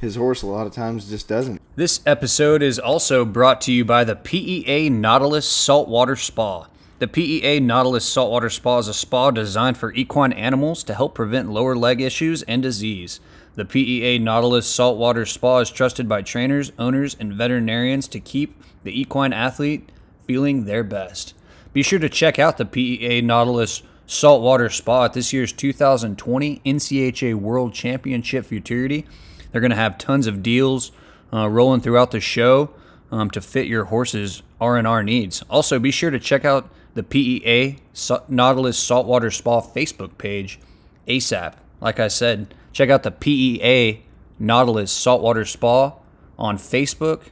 [0.00, 1.60] his horse a lot of times just doesn't.
[1.76, 6.66] This episode is also brought to you by the PEA Nautilus Saltwater Spa.
[7.00, 11.50] The PEA Nautilus Saltwater Spa is a spa designed for equine animals to help prevent
[11.50, 13.20] lower leg issues and disease.
[13.54, 19.00] The PEA Nautilus Saltwater Spa is trusted by trainers, owners, and veterinarians to keep the
[19.00, 19.88] equine athlete
[20.26, 21.32] feeling their best.
[21.72, 27.34] Be sure to check out the PEA Nautilus Saltwater Spa at this year's 2020 NCHA
[27.34, 29.06] World Championship Futurity.
[29.50, 30.92] They're going to have tons of deals
[31.32, 32.74] uh, rolling throughout the show
[33.10, 35.42] um, to fit your horse's R&R needs.
[35.48, 37.78] Also, be sure to check out the PEA
[38.28, 40.58] Nautilus Saltwater Spa Facebook page
[41.06, 41.54] ASAP.
[41.80, 44.02] Like I said, check out the PEA
[44.38, 45.94] Nautilus Saltwater Spa
[46.38, 47.24] on Facebook,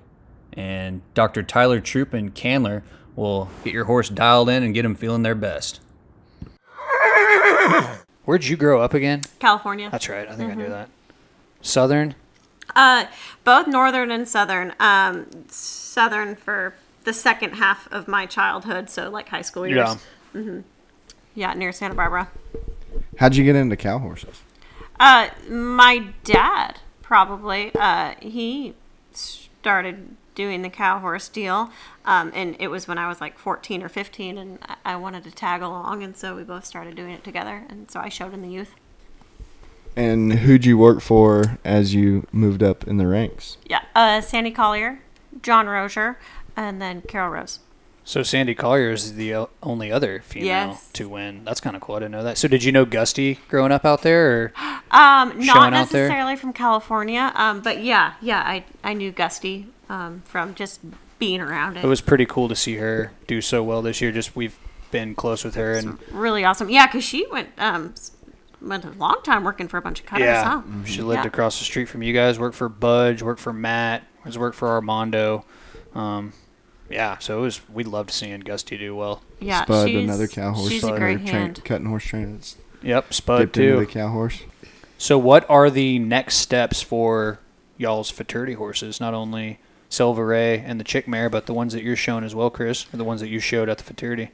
[0.52, 1.42] and Dr.
[1.42, 2.82] Tyler Troop and Candler
[3.16, 5.80] will get your horse dialed in and get them feeling their best.
[8.24, 9.22] Where'd you grow up again?
[9.38, 9.88] California.
[9.90, 10.28] That's right.
[10.28, 10.90] I think I knew that.
[11.62, 12.14] Southern.
[12.76, 13.06] Uh,
[13.44, 14.74] both northern and southern.
[14.78, 16.74] Um, southern for
[17.08, 19.96] the second half of my childhood, so like high school years.
[20.34, 20.40] Yeah.
[20.42, 20.62] Mhm.
[21.34, 22.28] Yeah, near Santa Barbara.
[23.18, 24.42] How'd you get into cow horses?
[25.00, 27.72] Uh, my dad probably.
[27.74, 28.74] Uh, he
[29.12, 31.70] started doing the cow horse deal,
[32.04, 35.24] um, and it was when I was like 14 or 15, and I- I wanted
[35.24, 38.34] to tag along, and so we both started doing it together, and so I showed
[38.34, 38.74] in the youth.
[39.96, 43.56] And who'd you work for as you moved up in the ranks?
[43.64, 45.00] Yeah, uh, Sandy Collier,
[45.42, 46.18] John Rozier,
[46.58, 47.60] and then Carol Rose.
[48.04, 50.90] So Sandy Collier is the only other female Yes.
[50.94, 51.44] to win.
[51.44, 51.96] That's kind of cool.
[51.96, 52.38] I didn't know that.
[52.38, 54.30] So did you know Gusty growing up out there?
[54.42, 54.52] Or?
[54.90, 60.54] Um, not necessarily from California, um, but yeah, yeah, I I knew Gusty um, from
[60.54, 60.80] just
[61.18, 61.84] being around it.
[61.84, 64.10] It was pretty cool to see her do so well this year.
[64.12, 64.58] Just we've
[64.90, 66.70] been close with her, and really awesome.
[66.70, 67.94] Yeah, because she went um
[68.62, 70.24] went a long time working for a bunch of cutters.
[70.24, 70.62] yeah, huh?
[70.86, 71.28] she lived Yeah.
[71.28, 72.38] across the street from you guys.
[72.38, 73.20] Worked for Budge.
[73.22, 74.04] Worked for Matt.
[74.24, 75.44] Has worked for Armando.
[76.90, 77.60] Yeah, so it was.
[77.72, 79.22] We loved seeing Gusty do well.
[79.40, 80.70] Yeah, Spud, she's, another cow horse.
[80.70, 81.64] She's a or great train- hand.
[81.64, 83.80] cutting horse trainer that's Yep, Spud dipped into too.
[83.80, 84.42] the cow horse.
[84.96, 87.40] So, what are the next steps for
[87.76, 89.00] y'all's futurity horses?
[89.00, 89.58] Not only
[89.88, 92.86] Silver Ray and the Chick Mare, but the ones that you're showing as well, Chris,
[92.92, 94.30] or the ones that you showed at the futurity.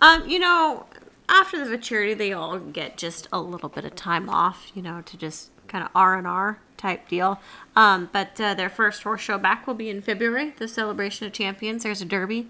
[0.00, 0.86] Um, you know,
[1.28, 4.70] after the futurity, they all get just a little bit of time off.
[4.74, 7.40] You know, to just kind of R and R type deal.
[7.74, 11.32] Um, but uh, their first horse show back will be in February, the Celebration of
[11.32, 11.84] Champions.
[11.84, 12.48] There's a derby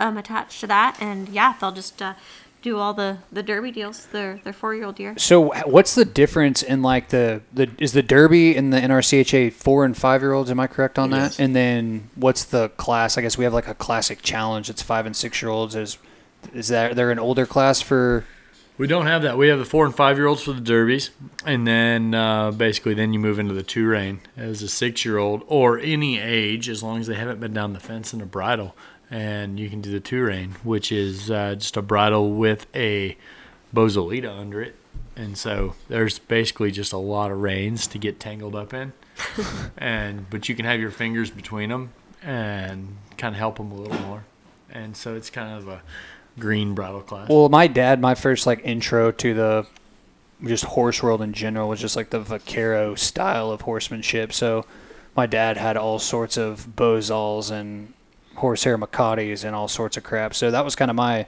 [0.00, 2.14] um, attached to that, and yeah, they'll just uh,
[2.62, 4.06] do all the the derby deals.
[4.06, 5.14] Their their four year old year.
[5.18, 9.84] So, what's the difference in like the the is the Derby and the NRCHA four
[9.84, 10.50] and five year olds?
[10.50, 11.38] Am I correct on that?
[11.38, 13.16] And then what's the class?
[13.16, 14.68] I guess we have like a classic challenge.
[14.68, 15.74] that's five and six year olds.
[15.74, 15.98] Is
[16.52, 18.24] is that they're an older class for?
[18.80, 19.36] We don't have that.
[19.36, 21.10] We have the four and five year olds for the derbies,
[21.44, 25.18] and then uh, basically then you move into the two rein as a six year
[25.18, 28.24] old or any age as long as they haven't been down the fence in a
[28.24, 28.74] bridle,
[29.10, 33.18] and you can do the two rein, which is uh, just a bridle with a
[33.74, 34.76] bosalito under it,
[35.14, 38.94] and so there's basically just a lot of reins to get tangled up in,
[39.76, 43.74] and but you can have your fingers between them and kind of help them a
[43.74, 44.24] little more.
[44.70, 45.82] and so it's kind of a
[46.40, 47.28] green bridle class.
[47.28, 49.66] Well, my dad, my first like intro to the
[50.44, 54.32] just horse world in general was just like the vaquero style of horsemanship.
[54.32, 54.64] So
[55.16, 57.92] my dad had all sorts of bosals and
[58.36, 60.34] horsehair mecates and all sorts of crap.
[60.34, 61.26] So that was kind of my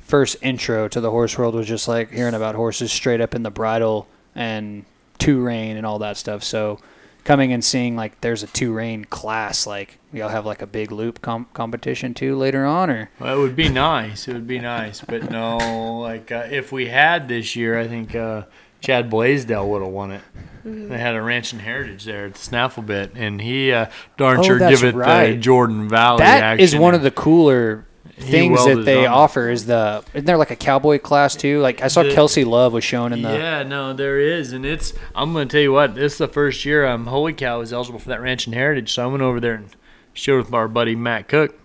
[0.00, 3.42] first intro to the horse world was just like hearing about horses straight up in
[3.42, 4.84] the bridle and
[5.18, 6.42] two rein and all that stuff.
[6.44, 6.78] So
[7.24, 10.90] coming and seeing like there's a two rein class, like y'all have like a big
[10.92, 14.28] loop com- competition too later on, or Well, it would be nice.
[14.28, 15.56] It would be nice, but no.
[16.00, 18.42] Like uh, if we had this year, I think uh,
[18.80, 20.22] Chad Blaisdell would have won it.
[20.64, 24.38] They had a ranch and heritage there at the Snaffle Bit, and he uh, darn
[24.38, 25.36] Oh, sure give it the.
[25.36, 26.80] Jordan Valley That is action.
[26.82, 27.84] one of the cooler
[28.18, 29.12] things that they on.
[29.12, 29.50] offer.
[29.50, 31.60] Is the isn't there like a cowboy class too?
[31.60, 33.32] Like I saw The- Kelsey Love was shown in the.
[33.32, 34.92] Yeah, no, there is, and it's.
[35.14, 35.94] I'm gonna tell you what.
[35.94, 38.92] This is the first year um, Holy Cow is eligible for that ranch and heritage,
[38.92, 39.76] so I went over there and
[40.12, 41.58] showed with our buddy Matt Cook,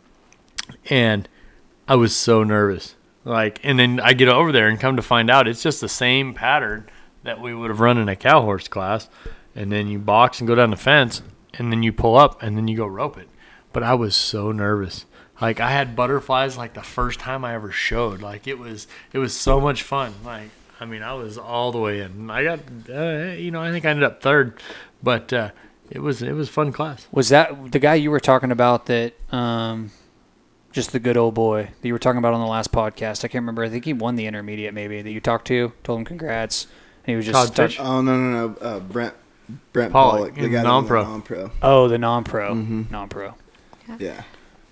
[0.90, 1.28] and
[1.88, 2.96] I was so nervous.
[3.24, 5.90] Like, and then I get over there and come to find out it's just the
[5.90, 6.88] same pattern
[7.24, 9.10] that we would have run in a cow horse class,
[9.54, 11.22] and then you box and go down the fence,
[11.56, 13.28] and then you pull up, and then you go rope it.
[13.74, 15.06] But I was so nervous.
[15.42, 18.22] Like I had butterflies like the first time I ever showed.
[18.22, 20.14] Like it was it was so much fun.
[20.26, 22.30] Like I mean I was all the way in.
[22.30, 22.60] I got
[22.90, 24.60] uh, you know I think I ended up third,
[25.04, 25.52] but uh,
[25.92, 27.08] it was it was fun class.
[27.12, 28.88] Was that the guy you were talking about?
[28.88, 29.92] That um,
[30.72, 33.20] just the good old boy that you were talking about on the last podcast.
[33.24, 33.64] I can't remember.
[33.64, 34.74] I think he won the intermediate.
[34.74, 36.66] Maybe that you talked to, told him congrats.
[37.06, 37.80] And he was just Todd Fish?
[37.80, 39.14] Oh no no no, uh, Brent
[39.72, 41.04] Brent Pollock Pollock, the guy non-pro.
[41.04, 41.52] the non-pro.
[41.62, 42.84] oh the non-pro, Mm-hmm.
[42.92, 43.34] non-pro.
[44.00, 44.24] Yeah,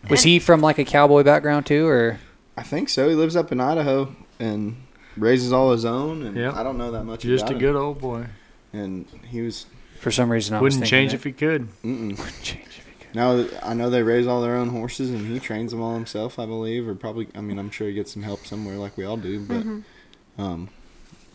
[0.10, 2.20] Was he from like a cowboy background too, or
[2.58, 3.10] I think so.
[3.10, 4.78] He lives up in Idaho and
[5.18, 6.52] raises all his own, and Yeah.
[6.58, 7.60] I don't know that much Just about a him.
[7.60, 8.26] good old boy.
[8.74, 9.66] And he was
[10.00, 11.18] for some reason I Wouldn't thinking change that.
[11.18, 11.68] if he could.
[11.84, 12.10] mm-mm.
[12.18, 13.16] Wouldn't change if he could.
[13.16, 16.38] now I know they raise all their own horses, and he trains them all himself,
[16.40, 17.28] I believe, or probably.
[17.36, 19.40] I mean, I'm sure he gets some help somewhere, like we all do.
[19.46, 20.42] But, Mm-hmm.
[20.42, 20.70] um,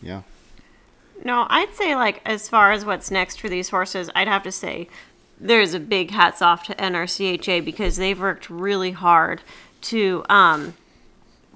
[0.03, 0.21] yeah,
[1.23, 4.51] No, I'd say like as far as what's next for these horses, I'd have to
[4.51, 4.87] say
[5.41, 9.41] there's a big hats off to NRCHA because they've worked really hard
[9.81, 10.75] to um,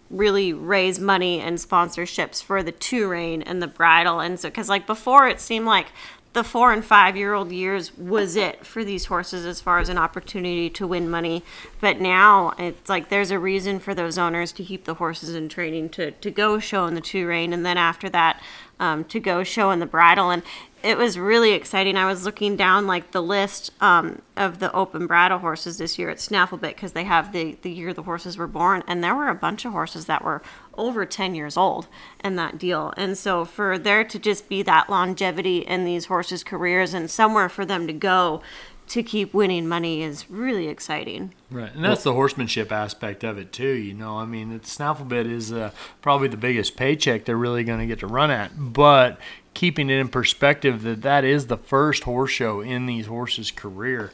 [0.09, 4.69] really raise money and sponsorships for the two rein and the bridle, and so because
[4.69, 5.87] like before it seemed like
[6.35, 9.87] the four and five year old years was it for these horses as far as
[9.87, 11.41] an opportunity to win money.
[11.79, 15.47] But now it's like there's a reason for those owners to keep the horses in
[15.47, 18.43] training to, to go show in the two rein and then after that
[18.81, 20.29] um, to go show in the bridle.
[20.29, 20.43] And
[20.85, 21.97] it was really exciting.
[21.97, 26.11] I was looking down like the list um, of the open bridle horses this year
[26.11, 28.83] at Snafflebit because they have the, the year the horses were born.
[28.87, 30.43] And there were a bunch of horses that were
[30.77, 31.87] over 10 years old
[32.23, 32.93] in that deal.
[32.97, 37.49] And so for there to just be that longevity in these horses' careers and somewhere
[37.49, 38.43] for them to go
[38.87, 41.33] to keep winning money is really exciting.
[41.49, 43.73] Right, and that's the horsemanship aspect of it too.
[43.73, 45.71] You know, I mean, Snafflebit is uh,
[46.03, 49.17] probably the biggest paycheck they're really going to get to run at, but
[49.55, 54.11] keeping it in perspective that that is the first horse show in these horses' career,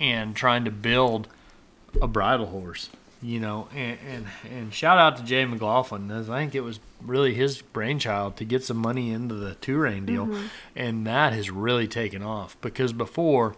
[0.00, 1.28] and trying to build
[2.00, 2.88] a bridle horse.
[3.20, 6.10] You know, and, and and shout out to Jay McLaughlin.
[6.10, 10.06] I think it was really his brainchild to get some money into the two rein
[10.06, 10.46] deal, mm-hmm.
[10.76, 13.56] and that has really taken off because before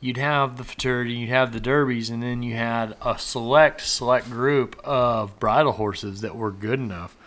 [0.00, 4.30] you'd have the futurity, you'd have the derbies, and then you had a select, select
[4.30, 7.17] group of bridle horses that were good enough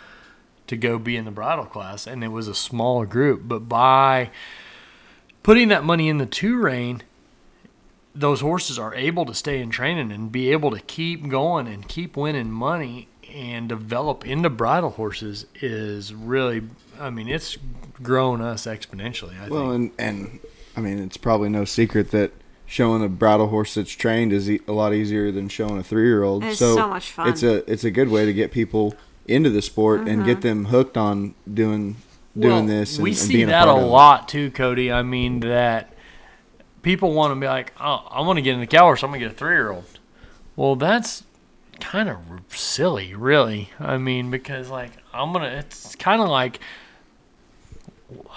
[0.71, 3.41] to go be in the bridle class, and it was a smaller group.
[3.43, 4.31] But by
[5.43, 7.03] putting that money in the two rein,
[8.15, 11.89] those horses are able to stay in training and be able to keep going and
[11.89, 16.63] keep winning money and develop into bridle horses is really,
[16.97, 17.57] I mean, it's
[18.01, 19.37] grown us exponentially.
[19.41, 19.93] I well, think.
[19.99, 20.39] and and
[20.77, 22.31] I mean, it's probably no secret that
[22.65, 26.23] showing a bridle horse that's trained is a lot easier than showing a three year
[26.23, 26.45] old.
[26.45, 27.27] So, so much fun.
[27.27, 28.95] It's a it's a good way to get people
[29.27, 30.25] into the sport and Mm-hmm.
[30.25, 31.97] get them hooked on doing
[32.37, 32.95] doing Well, this.
[32.95, 33.87] And, we and see being that a part of it.
[33.87, 34.91] lot too, Cody.
[34.91, 35.93] I mean that
[36.81, 39.03] people want to be like, oh, I want to get in the cow horse.
[39.03, 39.99] I'm gonna get a three year old.
[40.55, 41.23] Well, that's
[41.79, 42.17] kind of
[42.49, 43.69] silly, really.
[43.79, 45.47] I mean, because like I'm gonna.
[45.47, 46.59] It's kind of like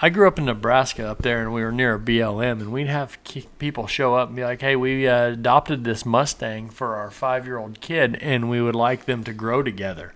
[0.01, 2.87] I grew up in Nebraska up there, and we were near a BLM, and we'd
[2.87, 3.17] have
[3.59, 7.81] people show up and be like, "Hey, we uh, adopted this Mustang for our five-year-old
[7.81, 10.13] kid, and we would like them to grow together."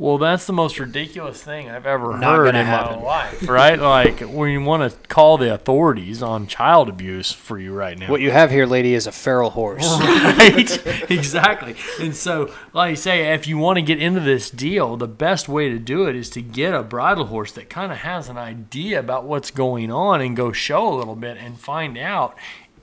[0.00, 3.00] Well, that's the most ridiculous thing I've ever Not heard in happen.
[3.00, 3.78] my life, right?
[3.78, 8.22] like, we want to call the authorities on child abuse for you right now What
[8.22, 9.84] you have here, lady, is a feral horse.
[10.00, 11.10] right?
[11.10, 11.76] exactly.
[12.00, 15.50] And so, like you say, if you want to get into this deal, the best
[15.50, 18.38] way to do it is to get a bridle horse that kind of has an
[18.38, 22.34] idea about what's going on and go show a little bit and find out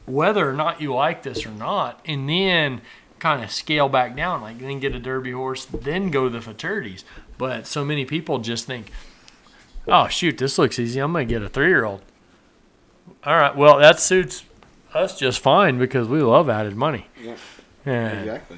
[0.05, 1.99] whether or not you like this or not.
[2.05, 2.81] And then
[3.19, 6.39] kind of scale back down, like then get a Derby horse, then go to the
[6.39, 7.03] futurities.
[7.37, 8.91] But so many people just think,
[9.87, 10.99] oh shoot, this looks easy.
[10.99, 12.01] I'm gonna get a three year old.
[13.23, 14.43] All right, well that suits
[14.93, 17.07] us just fine because we love added money.
[17.21, 17.35] Yeah.
[17.85, 18.57] And Exactly.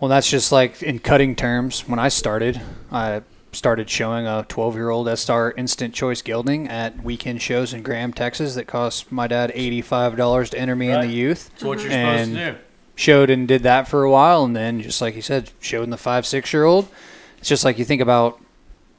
[0.00, 1.88] Well, that's just like in cutting terms.
[1.88, 2.60] When I started,
[2.92, 3.22] I
[3.52, 7.82] started showing a 12 year old S Star Instant Choice Gelding at weekend shows in
[7.82, 11.50] Graham, Texas that cost my dad $85 to enter me in the youth.
[11.50, 12.58] That's what you're And supposed to do.
[12.98, 14.42] Showed and did that for a while.
[14.44, 16.88] And then, just like you said, showed in the five, six year old.
[17.38, 18.40] It's just like you think about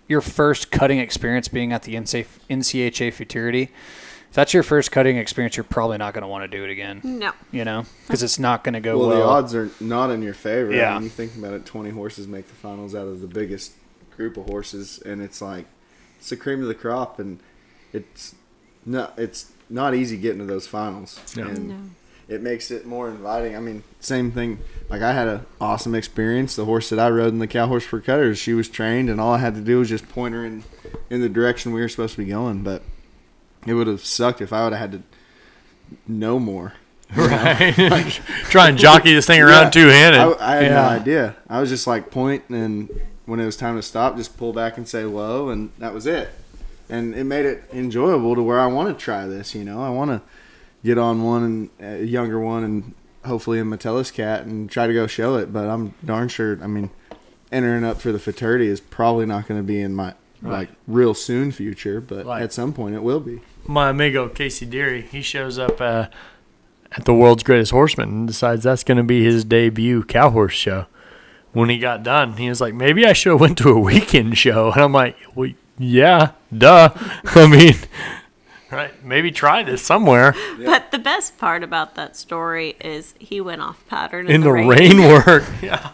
[0.08, 3.64] your first cutting experience being at the NCA NCHA Futurity.
[4.30, 6.70] If that's your first cutting experience, you're probably not going to want to do it
[6.70, 7.32] again, No.
[7.52, 9.18] you know, because it's not going to go Well, well.
[9.18, 10.72] the odds are not in your favor.
[10.72, 10.94] Yeah.
[10.94, 13.74] When you think about it, 20 horses make the finals out of the biggest
[14.16, 15.66] group of horses, and it's like
[16.20, 17.40] it's the cream of the crop, and
[17.92, 18.36] it's
[18.86, 21.48] not it's not easy getting to those finals, No.
[21.48, 21.76] and No.
[22.30, 23.56] It makes it more inviting.
[23.56, 24.60] I mean, same thing.
[24.90, 26.56] Like I had an awesome experience.
[26.56, 29.20] The horse that I rode in the cow horse for cutters, she was trained, and
[29.20, 30.64] all I had to do was just point her in
[31.10, 32.62] in the direction we were supposed to be going.
[32.64, 32.84] But
[33.68, 35.04] it would have sucked if I would have had to
[36.08, 36.74] know more.
[37.16, 37.74] Right.
[38.52, 39.70] Try and jockey this thing around Yeah.
[39.72, 40.20] two handed.
[40.20, 40.70] I, I had Yeah.
[40.76, 41.36] no idea.
[41.50, 42.88] I was just like point, and
[43.26, 46.06] when it was time to stop, just pull back and say low, and that was
[46.06, 46.30] it.
[46.88, 49.56] And it made it enjoyable to where I want to try this.
[49.56, 50.22] You know, I want to
[50.84, 52.94] get on one and a younger one, and
[53.26, 55.52] hopefully a Metallic Cat, and try to go show it.
[55.54, 56.58] But I'm darn sure.
[56.64, 56.90] I mean,
[57.52, 61.14] entering up for the futurity is probably not going to be in my like real
[61.14, 62.42] soon future, but Right.
[62.42, 63.42] at some point it will be.
[63.68, 66.08] My amigo Casey Deary, he shows up uh,
[66.94, 70.54] at the world's greatest horseman and decides that's going to be his debut cow horse
[70.54, 70.86] show.
[71.52, 74.38] When he got done, he was like, "Maybe I should have went to a weekend
[74.38, 76.90] show." And I'm like, "Well, yeah, duh.
[77.26, 77.74] I mean,
[78.72, 79.04] right?
[79.04, 80.34] Maybe try this somewhere
[80.66, 84.68] But the best part about that story is he went off pattern in the rein
[84.68, 85.92] rein work." Yeah.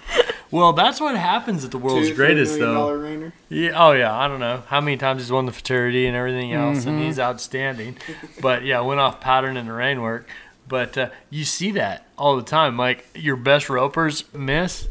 [0.51, 2.79] Well, that's what happens at the world's Two, greatest, million though.
[2.79, 3.31] dollar reiner?
[3.49, 3.71] Yeah.
[3.75, 4.15] Oh yeah.
[4.15, 7.19] I don't know how many times he's won the futurity and everything else, and he's
[7.19, 7.97] outstanding.
[8.41, 10.27] but yeah, went off pattern in the rein work.
[10.67, 12.77] But uh, you see that all the time.
[12.77, 14.87] Like your best ropers miss.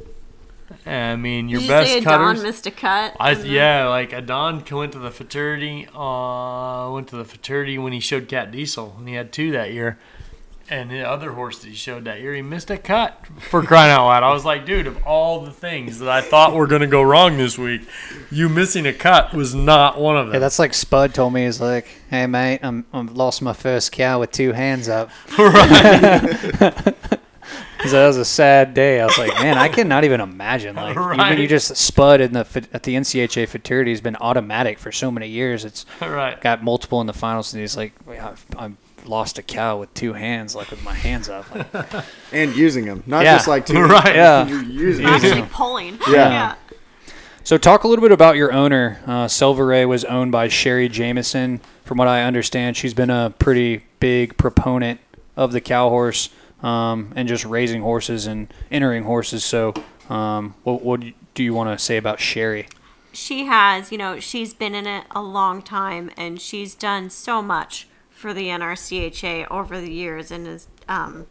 [0.87, 2.39] I mean, your Did you best say cutters.
[2.39, 3.17] Don missed a cut?
[3.21, 5.87] I in the- yeah, like Adon went to the futurity.
[5.95, 9.73] Uh, went to the futurity when he showed Cat Diesel, and he had two that
[9.73, 9.99] year.
[10.71, 13.93] And the other horse that he showed that year, he missed a cut for crying
[13.93, 14.23] out loud.
[14.23, 17.37] I was like, dude, of all the things that I thought were gonna go wrong
[17.37, 17.83] this week,
[18.31, 20.41] you missing a cut was not one of Yeah, them.
[20.41, 21.45] that's like Spud told me.
[21.45, 26.95] He's like, "Hey, mate, I'm I'm lost my first cow with two hands up." right.
[27.83, 29.01] He that was a sad day.
[29.01, 30.77] I was like, man, I cannot even imagine.
[30.77, 31.49] Like, even you Right.
[31.49, 35.29] just Spud in the fit- at the NCHA futurity has been automatic for so many
[35.29, 35.65] years.
[35.65, 36.41] It's right.
[36.41, 38.73] got multiple in the finals, and he's like, I've, I've
[39.05, 41.45] lost a cow with two hands, like with my hands up.
[41.55, 41.67] Like,
[42.33, 43.35] and using them, not Yeah.
[43.37, 43.75] just like two.
[43.83, 44.15] Right.
[44.15, 44.47] Yeah.
[44.47, 45.19] You're using Yeah.
[45.19, 45.25] them.
[45.33, 45.99] Actually pulling.
[46.11, 46.55] Yeah.
[47.47, 48.99] So, talk a little bit about your owner.
[49.07, 51.61] Uh, Silver Ray was owned by Sherry Jameson.
[51.85, 55.01] From what I understand, she's been a pretty big proponent
[55.37, 56.31] of the cow horse
[56.65, 59.45] um, and just raising horses and entering horses.
[59.45, 59.75] So,
[60.09, 61.01] um, what, what
[61.35, 62.67] do you want to say about Sherry?
[63.15, 67.41] she has, you know, she's been in it a long time and she's done so
[67.41, 71.27] much for the NRCHA over the years and has, um,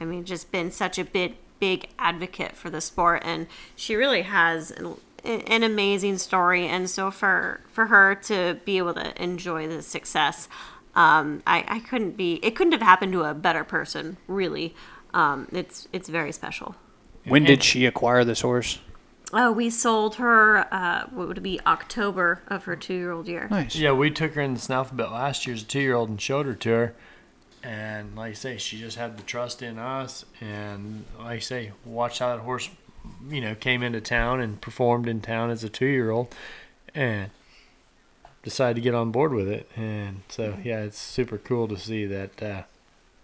[0.00, 3.22] I mean, just been such a big, big advocate for the sport.
[3.24, 6.66] And she really has an, an amazing story.
[6.66, 10.48] And so for, for her to be able to enjoy the success,
[10.94, 14.74] um, I, I couldn't be, it couldn't have happened to a better person, really.
[15.14, 16.74] Um, it's, it's very special.
[17.24, 18.80] When did she acquire this horse?
[19.32, 23.26] Uh, we sold her, uh, what would it be, October of her two year old
[23.26, 23.48] year.
[23.50, 23.76] Nice.
[23.76, 26.10] Yeah, we took her in the snaffle bit last year as a two year old
[26.10, 26.94] and showed her to her.
[27.62, 30.26] And like I say, she just had the trust in us.
[30.40, 32.68] And like I say, watched how that horse,
[33.30, 36.34] you know, came into town and performed in town as a two year old
[36.94, 37.30] and
[38.42, 39.68] decided to get on board with it.
[39.76, 42.62] And so, yeah, it's super cool to see that uh,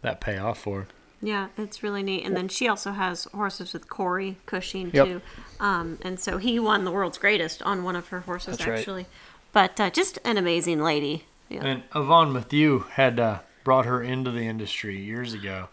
[0.02, 0.86] that pay off for her.
[1.20, 2.24] Yeah, it's really neat.
[2.24, 5.06] And then she also has horses with Corey Cushing Yep.
[5.06, 5.20] too.
[5.58, 8.78] Um, and so he won the world's greatest on one of her horses That's right.
[8.78, 9.06] actually.
[9.52, 11.24] But uh, just an amazing lady.
[11.48, 11.64] Yeah.
[11.64, 15.68] And Yvonne Matthew had uh, brought her into the industry years ago,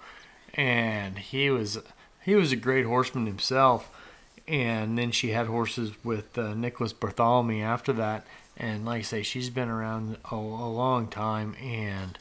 [0.55, 1.77] and he was
[2.23, 3.91] he was a great horseman himself.
[4.47, 8.25] And then she had horses with uh, Nicholas Bartholomew after that,
[8.58, 12.18] and like I say, she's been around a, a long time, and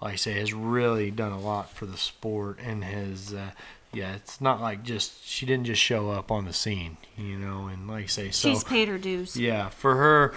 [0.00, 3.32] like I say, has really done a lot for the sport, and has.
[3.34, 3.50] Uh,
[3.94, 7.66] yeah, it's not like just she didn't just show up on the scene, you know,
[7.66, 9.36] and like I say, so She's paid her dues.
[9.36, 10.34] yeah, for her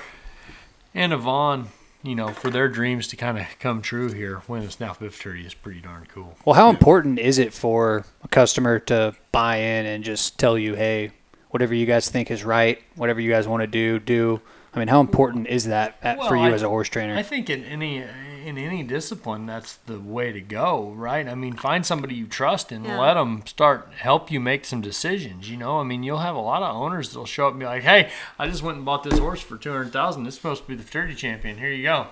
[0.93, 1.69] and Yvonne,
[2.03, 5.13] you know, for their dreams to kind of come true here, winning the Snaffle Bit
[5.13, 6.35] Futurity is pretty darn cool.
[6.43, 10.75] Well, how important is it for a customer to buy in and just tell you,
[10.75, 11.11] hey,
[11.49, 14.41] whatever you guys think is right, whatever you guys want to do, do?
[14.75, 17.15] I mean, how important is that at, for you I- as a horse trainer?
[17.15, 18.03] I think in any
[18.45, 21.27] in any discipline, that's the way to go, right?
[21.27, 22.99] I mean, find somebody you trust and Yeah.
[22.99, 25.49] let them start help you make some decisions.
[25.49, 27.65] You know, I mean, you'll have a lot of owners that'll show up and be
[27.65, 30.27] like, "Hey, I just went and bought this horse for two hundred thousand.
[30.27, 31.57] It's supposed to be the futurity champion.
[31.57, 32.07] Here you go."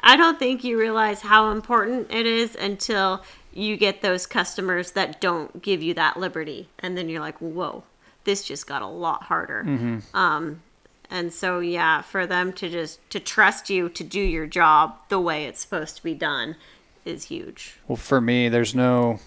[0.00, 3.22] I don't think you realize how important it is until
[3.52, 7.84] you get those customers that don't give you that liberty, and then you're like, "Whoa,
[8.24, 10.62] this just got a lot harder." Um,
[11.14, 15.20] and so, yeah, for them to just to trust you to do your job the
[15.20, 16.56] way it's supposed to be done
[17.04, 17.76] is huge.
[17.86, 19.20] well, for me, there's no,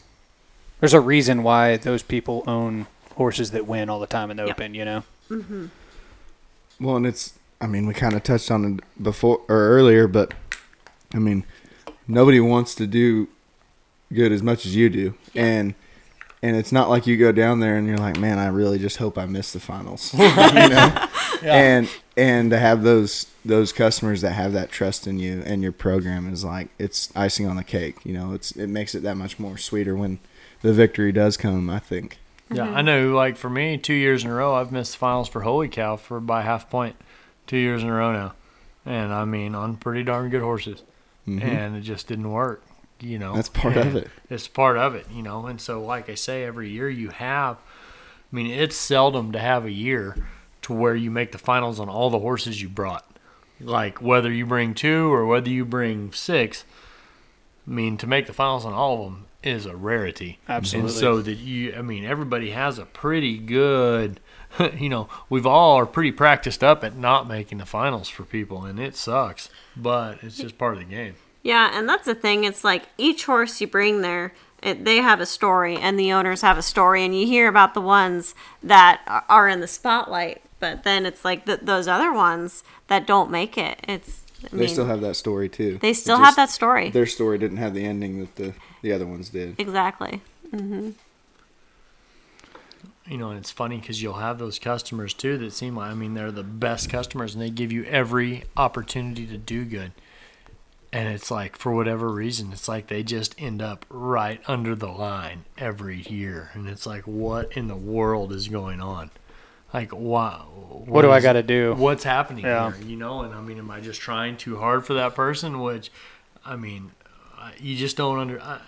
[0.80, 4.44] there's a reason why those people own horses that win all the time in the
[4.46, 4.56] Yep.
[4.56, 4.74] open.
[4.76, 5.70] You know, Mhm.
[6.80, 10.34] Well, and it's I mean we kind of touched on it before or earlier, but
[11.14, 11.44] I mean
[12.08, 13.28] nobody wants to do
[14.14, 15.74] good as much as you do, and
[16.42, 18.98] and it's not like you go down there and you're like, man, I really just
[18.98, 21.08] hope I miss the finals, you know,
[21.44, 25.72] and and to have those those customers that have that trust in you and your
[25.72, 29.16] program is like it's icing on the cake, you know, it's it makes it that
[29.16, 30.20] much more sweeter when
[30.62, 31.70] the victory does come.
[31.70, 32.20] I think.
[32.50, 32.78] Yeah, mm-hmm.
[32.78, 33.14] I know.
[33.14, 35.98] Like for me, two years in a row, I've missed the finals for Holy Cow
[35.98, 36.96] for by half point,
[37.46, 38.34] two years in a row now,
[38.86, 40.84] and I mean on pretty darn good horses,
[41.28, 41.42] mm-hmm.
[41.42, 42.64] and it just didn't work.
[43.00, 43.36] You know.
[43.36, 44.08] That's part of eh, it.
[44.30, 45.46] It's part of it, you know.
[45.46, 47.58] And so, like I say, every year you have.
[47.58, 50.16] I mean, it's seldom to have a year
[50.64, 53.06] to where you make the finals on all the horses you brought.
[53.60, 56.64] Like whether you bring two or whether you bring six.
[57.66, 60.40] I mean, to make the finals on all of them is a rarity.
[60.48, 60.92] Absolutely.
[60.92, 64.20] And so that you, I mean, everybody has a pretty good,
[64.78, 68.64] you know, we've all are pretty practiced up at not making the finals for people,
[68.64, 71.16] and it sucks, but it's just part of the game.
[71.48, 72.44] Yeah, and that's the thing.
[72.44, 76.42] It's like each horse you bring there, it, they have a story, and the owners
[76.42, 80.42] have a story, and you hear about the ones that are- are in the spotlight,
[80.60, 83.80] but then it's like th those other ones that don't make it.
[83.88, 85.78] It's I They mean, still have that story too.
[85.82, 86.90] they still just- have that story.
[86.90, 89.56] Their story didn't have the ending that the the other ones did.
[89.58, 90.22] Exactly.
[90.54, 90.90] Mm-hmm.
[93.10, 95.94] You know, and it's funny because you'll have those customers too that seem like, I
[95.94, 99.94] mean, they're the best customers and they give you every opportunity to do good.
[100.94, 104.88] And it's like, for whatever reason, it's like they just end up right under the
[104.88, 106.50] line every year.
[106.54, 109.12] And it's like, what in the world is going on?
[109.74, 110.48] Like, wow.
[110.86, 111.74] what do I got to do?
[111.76, 112.72] What's happening Yeah.
[112.72, 112.88] here?
[112.88, 115.60] You know, and I mean, am I just trying too hard for that person?
[115.60, 115.92] Which,
[116.46, 116.92] I mean,
[117.60, 118.40] you just don't under.
[118.40, 118.60] Uh,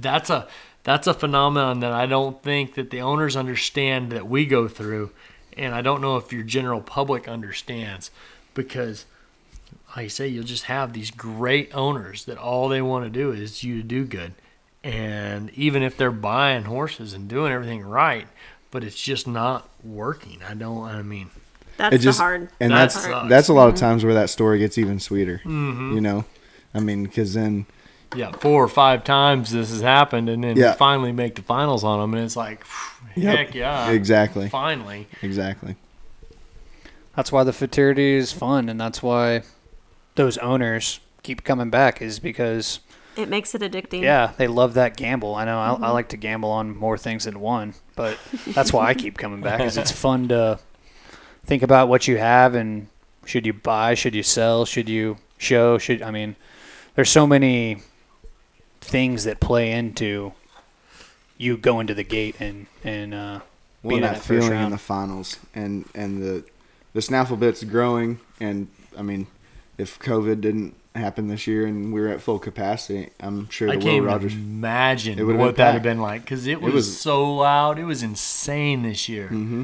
[0.00, 0.48] that's a
[0.82, 5.10] that's a phenomenon that I don't think that the owners understand that we go through,
[5.56, 8.10] and I don't know if your general public understands,
[8.54, 9.04] because,
[9.98, 13.32] like I say, you'll just have these great owners that all they want to do
[13.32, 14.32] is you to do good,
[14.84, 18.28] and even if they're buying horses and doing everything right,
[18.70, 20.38] but it's just not working.
[20.48, 20.84] I don't.
[20.84, 21.30] I mean,
[21.78, 22.48] That's it just the hard.
[22.60, 23.28] and That that's sucks.
[23.28, 25.40] that's a lot of times where that story gets even sweeter.
[25.44, 25.94] Mm-hmm.
[25.96, 26.24] You know,
[26.72, 27.66] I mean, because then
[28.14, 30.70] yeah, four or five times this has happened, and then Yeah.
[30.70, 32.64] you finally make the finals on them, and it's like,
[33.16, 33.36] Yep.
[33.36, 35.08] heck yeah, exactly, finally.
[35.22, 35.74] exactly.
[37.16, 39.42] That's why the futurity is fun, and that's why
[40.18, 42.02] those owners keep coming back.
[42.02, 42.80] Is because
[43.16, 44.02] It makes it addicting.
[44.02, 45.34] yeah, they love that gamble.
[45.34, 48.86] I know I, I like to gamble on more things than one, but that's why
[48.88, 49.60] I keep coming back.
[49.62, 50.58] Is it's fun to
[51.44, 52.88] think about what you have and
[53.24, 56.36] should you buy, should you sell, should you show, should I mean,
[56.94, 57.82] there's so many
[58.80, 60.32] things that play into
[61.36, 63.40] you going to the gate and and uh,
[63.82, 66.44] Well, being in that that first feeling in the finals, and and the
[66.94, 69.26] the snaffle bit's growing, and I mean,
[69.78, 73.76] if COVID didn't happen this year and we were at full capacity, I'm sure I
[73.76, 74.34] the Will Rogers.
[74.34, 75.82] imagine It what that had packed.
[75.84, 77.78] been like because it was, was- so loud.
[77.78, 79.26] It was insane this year.
[79.26, 79.60] Mm-hmm.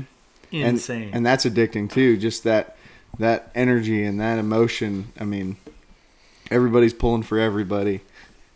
[0.53, 1.11] and, Insane.
[1.13, 2.17] and that's addicting too.
[2.17, 2.77] Just that
[3.19, 5.13] that energy and that emotion.
[5.21, 5.57] I mean,
[6.51, 8.01] everybody's pulling for everybody.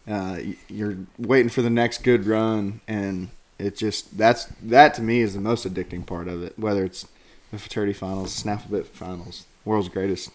[0.09, 0.39] Uh,
[0.69, 3.29] you're waiting for the next good run, and
[3.59, 6.59] it just that's that to me is the most addicting part of it.
[6.59, 7.07] Whether it's
[7.51, 10.31] the futurity finals, snaffle bit finals, world's greatest,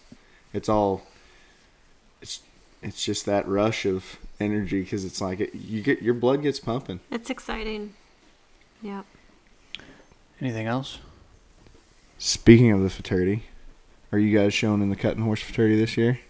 [0.52, 1.02] it's all.
[2.84, 6.42] It's it's just that rush of energy because it's like it, you get your blood
[6.42, 7.00] gets pumping.
[7.10, 7.94] It's exciting.
[8.82, 9.06] Yep.
[10.40, 10.98] anything else?
[12.18, 13.44] Speaking of the futurity,
[14.12, 16.20] are you guys showing in the cutting horse futurity this year?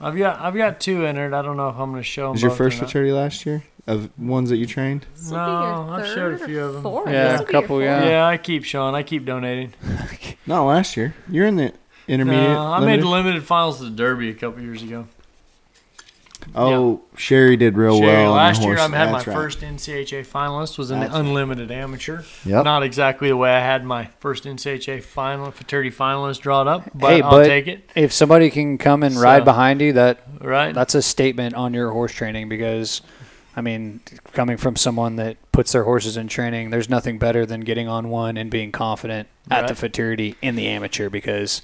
[0.00, 1.34] I've got I've got two entered.
[1.34, 2.32] I don't know if I'm going to show them.
[2.32, 2.86] Was your both first not.
[2.86, 5.06] futurity last year of ones that you trained?
[5.16, 6.82] This will be your No, I've showed a few of them.
[6.82, 7.10] Fourth.
[7.10, 8.04] Yeah, This a couple, yeah.
[8.08, 8.94] Yeah, I keep showing.
[8.94, 9.74] I keep donating.
[10.46, 11.14] Not last year.
[11.28, 11.72] You're in the
[12.06, 12.56] intermediate.
[12.56, 13.02] Uh, I limited?
[13.02, 15.08] made limited finals of the Derby a couple years ago.
[16.54, 18.32] Oh, Sherry did real Sherry, well.
[18.32, 18.78] last year.
[18.78, 19.24] I had my right.
[19.24, 21.20] first NCHA finalist was an That's right.
[21.20, 22.22] unlimited amateur.
[22.44, 22.64] Yep.
[22.64, 27.08] Not exactly the way I had my first NCHA final futurity finalist drawn up, but
[27.12, 27.88] hey, I'll but take it.
[27.94, 30.74] if somebody can come and ride behind you, that Right?
[30.74, 33.02] that's a statement on your horse training because
[33.56, 34.00] I mean,
[34.34, 38.08] coming from someone that puts their horses in training, there's nothing better than getting on
[38.08, 39.78] one and being confident at the Right.
[39.78, 41.60] futurity in the amateur because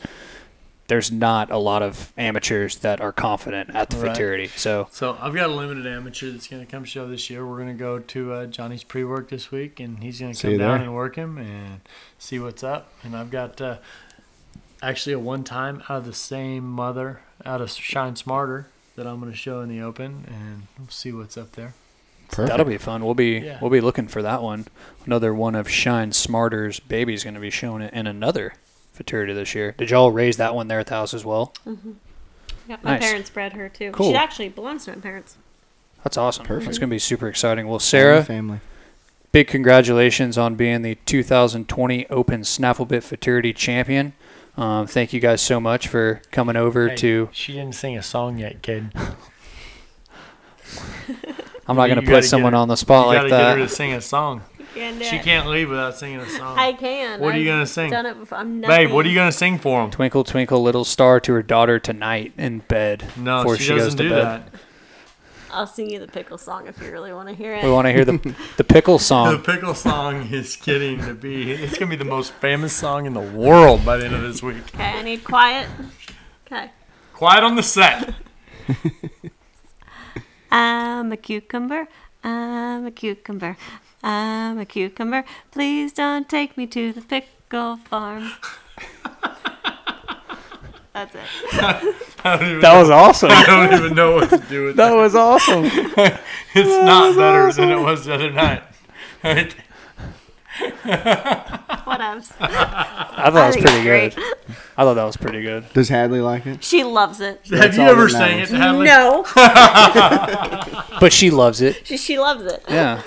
[0.87, 4.15] there's not a lot of amateurs that are confident at the Right.
[4.15, 4.47] futurity.
[4.49, 7.47] So So I've got a limited amateur that's going to come show this year.
[7.47, 10.59] We're going to go to uh, Johnny's pre-work this week, and he's going to come
[10.59, 10.83] down there.
[10.89, 11.81] and work him and
[12.19, 12.93] see what's up.
[13.03, 13.77] And I've got uh,
[14.83, 18.67] actually a one-time out of the same mother out of Shine Smarter
[18.97, 21.75] that I'm going to show in the open, and we'll see what's up there.
[22.29, 22.49] Perfect.
[22.49, 23.05] that'll be fun.
[23.05, 23.59] We'll be Yeah.
[23.61, 24.67] we'll be looking for that one.
[25.05, 28.55] Another one of Shine Smarter's babies going to be shown in another
[28.95, 29.73] futurity this year.
[29.77, 31.53] Did y'all raise that one there at the house as well?
[32.67, 33.03] Yeah, my Nice.
[33.03, 33.91] parents bred her too.
[33.93, 34.11] Cool.
[34.13, 35.37] She actually belongs to my parents.
[36.03, 36.47] That's awesome.
[36.47, 36.71] Perfect.
[36.71, 37.67] It's going to be super exciting.
[37.69, 38.61] Well, Sarah Sarah, family.
[39.33, 44.13] big congratulations on being the 2020 Open Snafflebit Futurity champion.
[44.57, 47.29] Um, thank you guys so much for coming over Hey, to.
[47.33, 48.93] She didn't sing a song yet, kid.
[51.67, 53.59] I'm not going to put someone her- on the spot you like got to get
[53.59, 54.43] her to sing a song.
[54.77, 56.59] And, She uh, can't leave without singing a song.
[56.59, 57.21] I can.
[57.21, 57.91] What are you I've gonna sing?
[57.91, 58.39] Done it before.
[58.39, 59.91] I'm Babe, what are you going to sing for him?
[59.91, 63.85] Twinkle, twinkle, little star to her daughter tonight in bed No, before she, she, goes
[63.85, 64.25] doesn't to do bed.
[64.25, 64.49] that.
[65.53, 67.63] I'll sing you the pickle song if you really want to hear it.
[67.63, 69.31] We want to hear the the pickle song.
[69.31, 71.53] The pickle song is getting to be.
[71.53, 74.43] It's gonna be the most famous song in the world by the end of this
[74.43, 74.65] week.
[74.75, 75.69] Okay, I need quiet.
[76.47, 76.73] Okay.
[77.13, 78.17] Quiet on the set.
[80.51, 81.87] I'm a cucumber.
[82.25, 83.57] I'm a cucumber.
[84.05, 85.25] I'm a cucumber.
[85.51, 88.33] Please don't take me to the pickle farm.
[90.93, 91.21] That's it.
[92.25, 93.31] I don't That was awesome.
[93.33, 94.97] I don't even know what to do with That that.
[94.97, 95.65] was awesome.
[96.57, 98.63] It's not better than it was the other night.
[99.25, 99.57] Right?
[100.85, 102.33] Whatevs.
[102.41, 104.15] I thought it was pretty great.
[104.15, 104.25] good.
[104.77, 105.65] I thought that was pretty good.
[105.73, 106.63] Does Hadley like it?
[106.65, 107.41] She loves it.
[107.51, 108.87] Have That's you all ever that sang it, matters.
[108.87, 108.87] Hadley?
[108.87, 109.25] No,
[111.01, 111.87] But she loves it.
[111.87, 112.63] she, she loves it.
[112.69, 113.03] Yeah.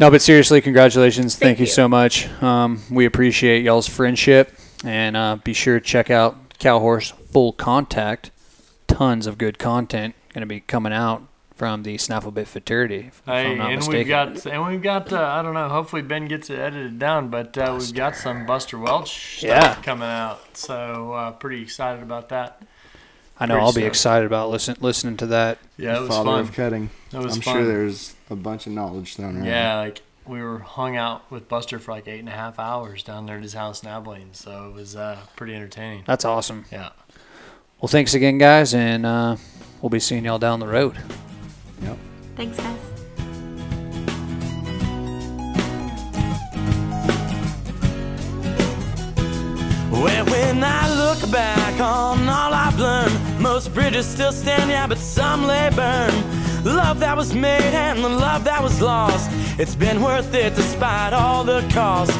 [0.00, 1.34] No, but seriously, congratulations.
[1.34, 1.64] Thank, Thank you.
[1.66, 1.70] you.
[1.72, 2.28] so much.
[2.42, 4.52] Um, we appreciate y'all's friendship.
[4.84, 8.30] And uh, be sure to check out Cow Horse Full Contact.
[8.86, 11.22] Tons of good content going to be coming out
[11.58, 13.98] from the Snafflebit Futurity, if Hey, I'm not and mistaken.
[13.98, 15.68] we've got and we've got uh, I don't know.
[15.68, 19.74] Hopefully Ben gets it edited down, but uh, we've got some Buster Welch stuff Yeah.
[19.82, 20.56] coming out.
[20.56, 22.62] So uh, pretty excited about that.
[23.40, 25.58] I know pretty I'll be excited about listen, listening to that.
[25.76, 26.40] Yeah, it was Father fun.
[26.40, 26.90] of cutting.
[27.12, 27.54] It was I'm fun.
[27.54, 29.46] sure there's a bunch of knowledge thrown around.
[29.46, 33.02] Yeah, like we were hung out with Buster for like eight and a half hours
[33.02, 36.02] down there at his house in Abilene, so it was uh, pretty entertaining.
[36.06, 36.64] That's awesome.
[36.72, 36.90] Yeah.
[37.80, 39.36] Well, thanks again, guys, and uh,
[39.80, 40.96] we'll be seeing y'all down the road.
[42.38, 42.78] Thanks, guys.
[49.90, 54.98] Well, when I look back on all I've learned, most bridges still stand, yeah, but
[54.98, 56.14] some lay burned.
[56.64, 59.28] Love that was made and the love that was lost,
[59.58, 62.12] it's been worth it despite all the cost.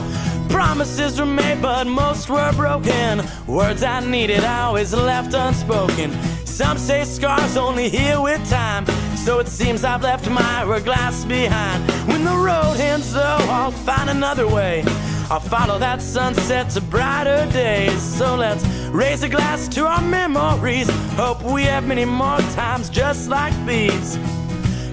[0.51, 3.23] Promises were made, but most were broken.
[3.47, 6.11] Words I needed, I always left unspoken.
[6.45, 8.85] Some say scars only heal with time,
[9.25, 11.83] so it seems I've left my hourglass behind.
[12.09, 14.85] When the road ends, though, I'll find another way.
[15.31, 18.01] I'll follow that sunset to brighter days.
[18.01, 20.89] So let's raise a glass to our memories.
[21.17, 24.19] Hope we have many more times just like these.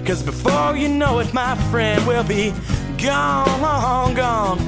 [0.04, 2.52] Cause before you know it, my friend, we'll be
[2.98, 4.58] gone, gone.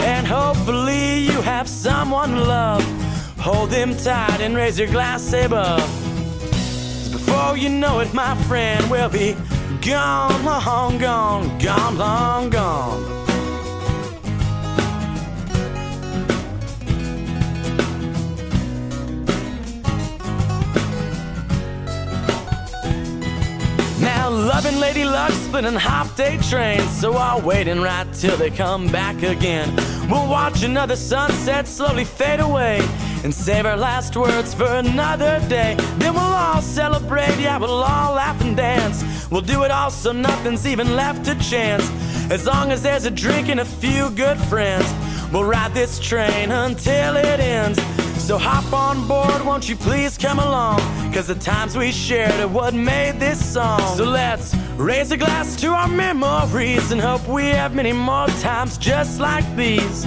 [0.00, 2.82] And hopefully you have someone to love.
[3.38, 6.07] Hold them tight and raise your glass, above.
[7.28, 9.36] Before you know it, my friend, we'll be
[9.82, 13.02] gone, long gone, gone, long gone.
[24.00, 28.50] Now, loving Lady Luck splitting half day trains, so I'll wait and ride till they
[28.50, 29.76] come back again.
[30.08, 32.80] We'll watch another sunset slowly fade away
[33.24, 35.76] and save our last words for another day.
[35.98, 39.04] Then we'll all celebrate, yeah, we'll all laugh and dance.
[39.30, 41.88] We'll do it all so nothing's even left to chance.
[42.30, 44.86] As long as there's a drink and a few good friends,
[45.32, 47.80] we'll ride this train until it ends.
[48.22, 50.80] So hop on board, won't you please come along?
[51.14, 53.80] Cause the times we shared are what made this song.
[53.96, 58.76] So let's raise a glass to our memories and hope we have many more times
[58.76, 60.06] just like these.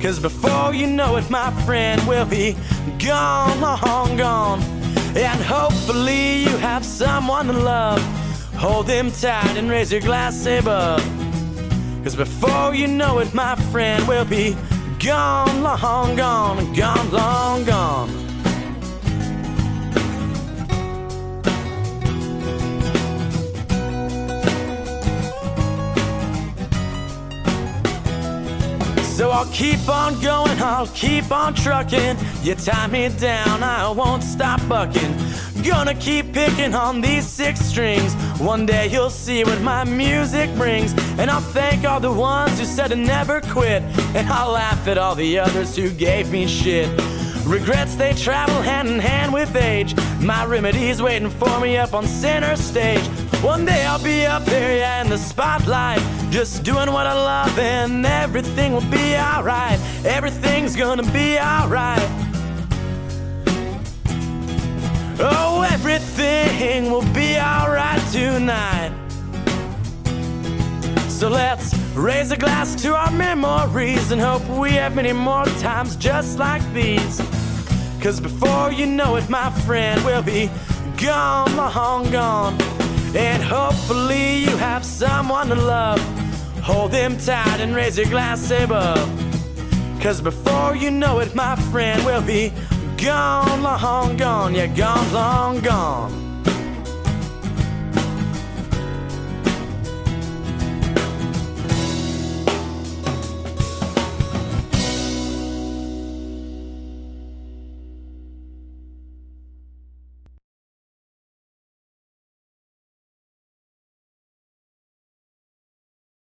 [0.00, 2.56] Cause before you know it, my friend, we'll be
[2.98, 4.60] gone, long gone.
[5.16, 8.00] And hopefully you have someone to love.
[8.54, 11.02] Hold them tight and raise your glass above.
[12.04, 14.56] Cause before you know it, my friend, we'll be
[14.98, 18.15] gone, long gone, gone, long gone.
[29.16, 32.18] So I'll keep on going, I'll keep on trucking.
[32.42, 35.16] You tie me down, I won't stop bucking.
[35.64, 38.12] Gonna keep picking on these six strings.
[38.38, 40.92] One day you'll see what my music brings.
[41.18, 43.82] And I'll thank all the ones who said to never quit.
[44.14, 46.90] And I'll laugh at all the others who gave me shit.
[47.46, 49.94] Regrets they travel hand in hand with age.
[50.20, 53.08] My remedy's waiting for me up on center stage.
[53.42, 57.58] One day I'll be up there, yeah, in the spotlight, just doing what I love,
[57.58, 59.78] and everything will be alright.
[60.04, 62.10] Everything's gonna be alright.
[65.18, 68.92] Oh, everything will be alright tonight.
[71.08, 75.96] So let's raise a glass to our memories and hope we have many more times
[75.96, 77.22] just like these.
[78.02, 80.50] Cause before you know it, my friend, we'll be
[80.96, 82.75] gone, long gone.
[83.14, 86.00] And hopefully you have someone to love.
[86.62, 89.08] Hold them tight and raise your glass above.
[90.00, 92.52] Cause before you know it, my friend, we'll be
[92.96, 94.54] gone, long gone.
[94.54, 96.25] Yeah, gone, long gone.